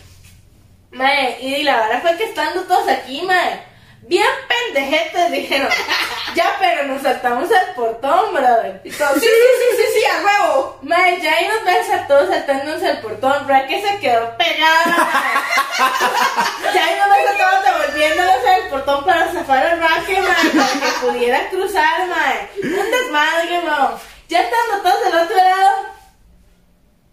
[0.91, 3.63] Mae, y la verdad fue que estando todos aquí, mae,
[4.01, 5.69] bien pendejetes dijeron,
[6.35, 8.81] ya, pero nos saltamos al portón, brother.
[8.83, 10.79] Sí, sí, sí, sí, sí, a huevo.
[10.81, 14.85] Mae, ya ahí nos ves a todos saltándonos al portón, ¿verdad que se quedó pegada?
[14.85, 16.73] mae?
[16.73, 20.73] ya ahí nos ves a todos devolviéndonos al portón para zafar el raque, mae, para
[20.73, 22.49] que pudiera cruzar, mae.
[22.63, 24.12] Un desmadre, bro.
[24.29, 25.71] Ya estando todos del otro lado,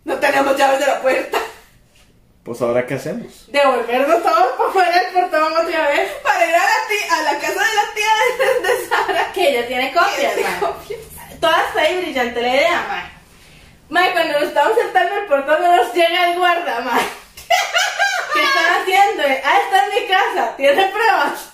[0.04, 1.38] No tenemos llaves de la puerta.
[2.44, 3.44] Pues ahora qué hacemos.
[3.48, 6.10] devolvernos todos para fuera del portón otra vez.
[6.22, 9.32] Para ir a la, tía, a la casa de la tía de, de Sara.
[9.32, 10.54] Que ella tiene copias, Que mae.
[10.54, 11.00] se copias.
[11.40, 13.10] Toda está ahí brillante la idea, mae.
[13.90, 17.02] Mae, cuando nos estamos sentando en el portón no nos llega el guarda, mae.
[18.32, 19.22] ¿Qué están haciendo?
[19.44, 20.56] Ah, está en mi casa.
[20.56, 21.52] ¿Tiene pruebas?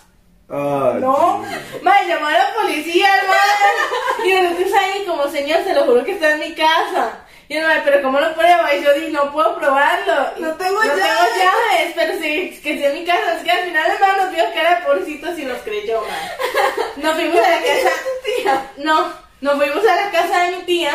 [0.49, 1.45] Ay, No.
[1.83, 4.29] Mae, llamó a la policía, mae.
[4.29, 7.21] Y nosotros ahí como, señor, se lo juro que está en mi casa.
[7.49, 8.75] Y el mae, pero ¿cómo lo prueba?
[8.75, 10.31] Y yo dije, no puedo probarlo.
[10.37, 11.03] Y No tengo no llaves.
[11.05, 13.33] tengo llaves, pero sí, que sí en mi casa.
[13.35, 16.31] Así que al final el mae nos vio cara de pobrecitos y nos creyó, mae.
[16.97, 17.91] Nos fuimos a la casa.
[18.25, 18.71] Tía.
[18.79, 20.93] No, nos fuimos a la casa de mi tía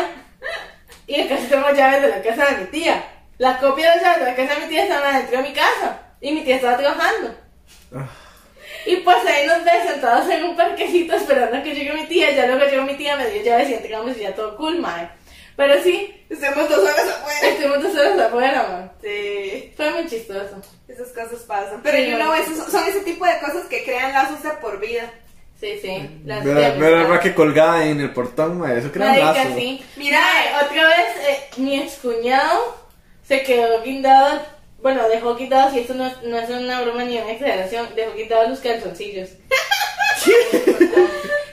[1.07, 3.03] y acá sí tenemos llaves de la casa de mi tía.
[3.37, 5.53] La copia de las llaves de la casa de mi tía estaban adentro de mi
[5.53, 7.35] casa y mi tía estaba trabajando.
[7.95, 8.05] Ah.
[8.85, 12.31] Y pues ahí nos ves sentados en un parquecito esperando a que llegue mi tía.
[12.31, 15.09] Ya luego llegó mi tía, me dio llaves y entregamos y ya todo cool, mae.
[15.55, 17.39] Pero sí, Estemos dos horas afuera.
[17.49, 18.89] estuvimos dos horas afuera, mae.
[19.01, 19.73] Sí.
[19.75, 20.61] Fue muy chistoso.
[20.87, 21.81] Esas cosas pasan.
[21.83, 22.43] Pero Sí, you know, bueno.
[22.43, 25.11] esos son ese tipo de cosas que crean lazos de por vida.
[25.59, 26.21] Sí, sí.
[26.25, 26.91] Las Ver, ver amistad.
[27.01, 29.55] el raque colgada en el portón, mae, eso crea un Marica, lazo.
[29.57, 29.85] sí.
[29.97, 30.19] Mira,
[30.65, 32.77] otra vez eh, mi excuñado
[33.27, 34.41] se quedó guindado,
[34.81, 38.49] bueno, dejó quitados, y esto no, no es una broma ni una exageración, dejó quitados
[38.49, 39.29] los calzoncillos.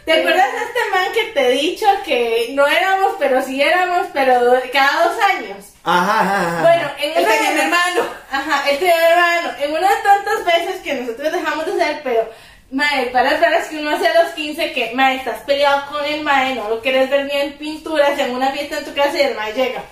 [0.04, 4.06] ¿Te acuerdas de este man que te he dicho que no éramos, pero sí éramos,
[4.14, 5.66] pero do- cada dos años?
[5.84, 6.62] Ajá, ajá, ajá.
[6.62, 8.02] Bueno, en Él tenía un hermano.
[8.30, 9.50] Ajá, él tenía hermano.
[9.60, 12.30] En una de tantas veces que nosotros dejamos de hacer, pero,
[12.70, 16.04] mae, para las raras que uno hace a los 15, que, mae, estás peleado con
[16.04, 19.16] el mae, no lo quieres ver ni en pinturas, en una fiesta en tu casa
[19.18, 19.82] y el mae llega.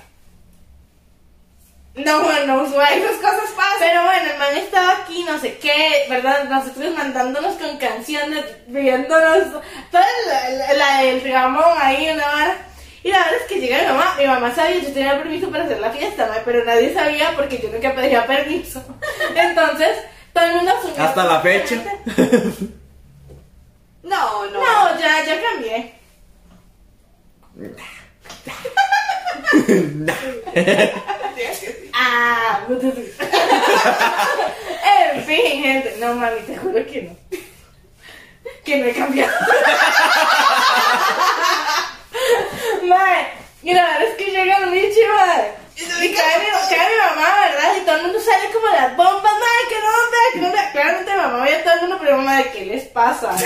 [1.97, 2.93] No, bueno, usual.
[2.93, 3.79] Esas cosas pasan.
[3.81, 6.45] Pero bueno, el man estaba aquí, no sé qué, ¿verdad?
[6.45, 12.57] Nosotros mandándonos con canciones, viéndonos, toda la, la, la del Ramón ahí, una vara.
[13.03, 15.65] Y la verdad es que llega mi mamá, mi mamá sabía, yo tenía permiso para
[15.65, 18.85] hacer la fiesta, mae, pero nadie sabía porque yo nunca pedía permiso.
[19.35, 19.97] Entonces,
[20.33, 21.03] todo el mundo asumió.
[21.03, 21.77] Hasta la fecha.
[24.03, 24.61] No, no.
[24.61, 25.95] No, ya, ya cambié.
[31.99, 32.83] Ah, en
[35.25, 35.97] fin, gente.
[35.99, 37.17] No, mami, te juro que no.
[38.65, 39.33] Que no he cambiado.
[42.87, 43.27] Mae,
[43.63, 45.55] y es que llega el mae.
[45.79, 47.77] Y cae mi, cae mi mamá, ¿verdad?
[47.77, 50.73] Y todo el mundo sale como las bombas, mae, que no vea, que no.
[50.73, 53.33] Claramente mi mamá veía a todo el mundo, pero mamá, ¿qué les pasa?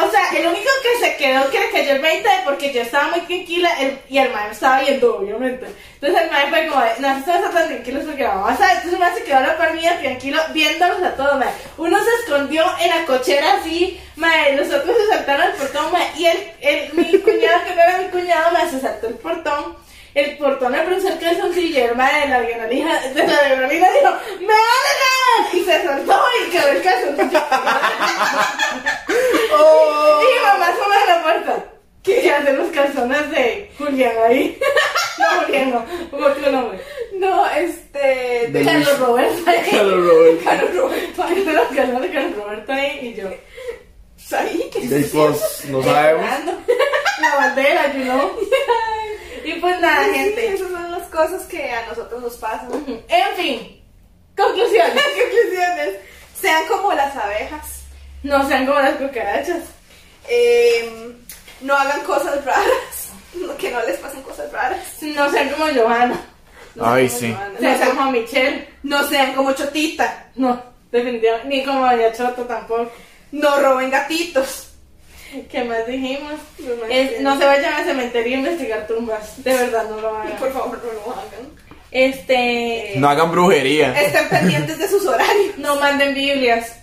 [0.00, 3.08] O sea, el único que se quedó que le cayó el 20 porque yo estaba
[3.08, 5.66] muy tranquila el- y el mae me estaba viendo, obviamente.
[6.00, 8.72] Entonces el mae fue como, no, estamos tan tranquilos porque la mamá sabe.
[8.72, 11.48] Entonces el mae se quedó a la par mía, tranquilo, viéndolos a todos, mae.
[11.78, 16.10] Uno se escondió en la cochera así, mae, los otros se saltaron al portón, mae.
[16.16, 19.76] Y el, el, mi cuñado, que no era mi cuñado, mae, se saltó el portón
[20.14, 25.52] el portón le prensó el calzoncillo, de la violina, de la violina dijo, ¡me vale!
[25.52, 27.38] Y se soltó y quedó el calzoncillo.
[29.08, 30.20] Y oh.
[30.42, 31.64] mamá sube la puerta.
[32.02, 32.30] ¿Qué?
[32.30, 34.58] Hace los calzones de Julián ahí.
[35.18, 36.80] no, Julián no, otro nombre.
[37.14, 38.48] No, este.
[38.48, 39.60] De Carlos Roberto ahí.
[39.70, 40.44] Carlos Roberto.
[40.44, 41.44] Carlos Roberto ahí.
[42.10, 43.28] Carlos Roberto ahí y yo.
[43.28, 43.40] Pues
[44.16, 44.70] ¿Sabí?
[44.72, 44.80] ¿Qué?
[45.12, 46.26] Pues, no sabemos.
[47.20, 48.30] La bandera, you know.
[49.44, 50.54] Y pues nada, Sí, gente.
[50.54, 52.70] esas son las cosas que a nosotros nos pasan.
[53.08, 53.82] En fin,
[54.36, 54.92] conclusiones.
[55.02, 55.96] Conclusiones.
[56.40, 57.82] Sean como las abejas.
[58.22, 59.62] No sean como las cucarachas.
[60.28, 61.12] Eh,
[61.62, 63.10] no hagan cosas raras.
[63.58, 64.78] Que no les pasen cosas raras.
[65.02, 66.18] No sean como Giovanna.
[66.74, 67.26] No Ay, sean sí.
[67.32, 67.48] como Joana.
[67.48, 68.68] No No sean sean, como Michelle.
[68.82, 70.26] no sean como Chotita.
[70.36, 71.48] No, definitivamente.
[71.48, 72.90] Ni como Doña Choto tampoco.
[73.32, 74.67] No roben gatitos.
[75.50, 76.34] ¿Qué más dijimos?
[77.20, 79.42] No se vayan al cementerio a investigar tumbas.
[79.42, 80.36] De verdad, no lo hagan.
[80.38, 81.50] Por favor, no lo hagan.
[81.90, 82.92] Este.
[82.96, 83.98] No hagan brujería.
[84.00, 85.56] Estén pendientes de sus horarios.
[85.58, 86.76] No manden Biblias.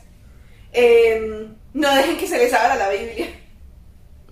[0.74, 3.28] Eh, no dejen que se les abra la Biblia.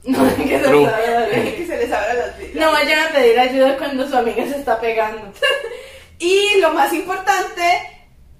[0.03, 1.55] No dejen que se les abra la No dejen Biblia.
[1.57, 2.65] que se les abra las Biblias.
[2.65, 5.31] No vayan a pedir ayuda cuando su amiga se está pegando.
[6.19, 7.61] Y lo más importante,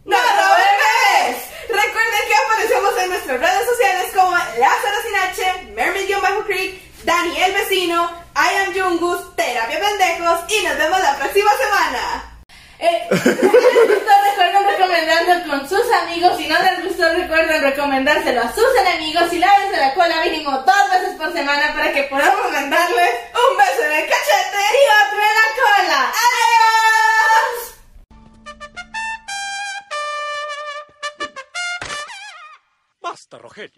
[0.06, 1.38] ¡no roben bebés!
[1.70, 8.12] Recuerden que aparecemos en nuestras redes sociales como Lázaro Sin H, Mermaid-Creek, Dani el Vecino,
[8.36, 12.30] I am Jungus, Terapia Pendejos y nos vemos la próxima semana.
[12.80, 16.38] Eh, si les gustó, recuerden recomendarlo con sus amigos.
[16.38, 19.32] Si no les gustó, recuerden recomendárselo a sus enemigos.
[19.32, 23.84] Y lávense la cola mínimo dos veces por semana para que podamos mandarles Un beso
[23.86, 26.12] en el cachete y otro en la cola.
[26.12, 27.73] ¡Adiós!
[33.14, 33.74] Basta, Rogelio.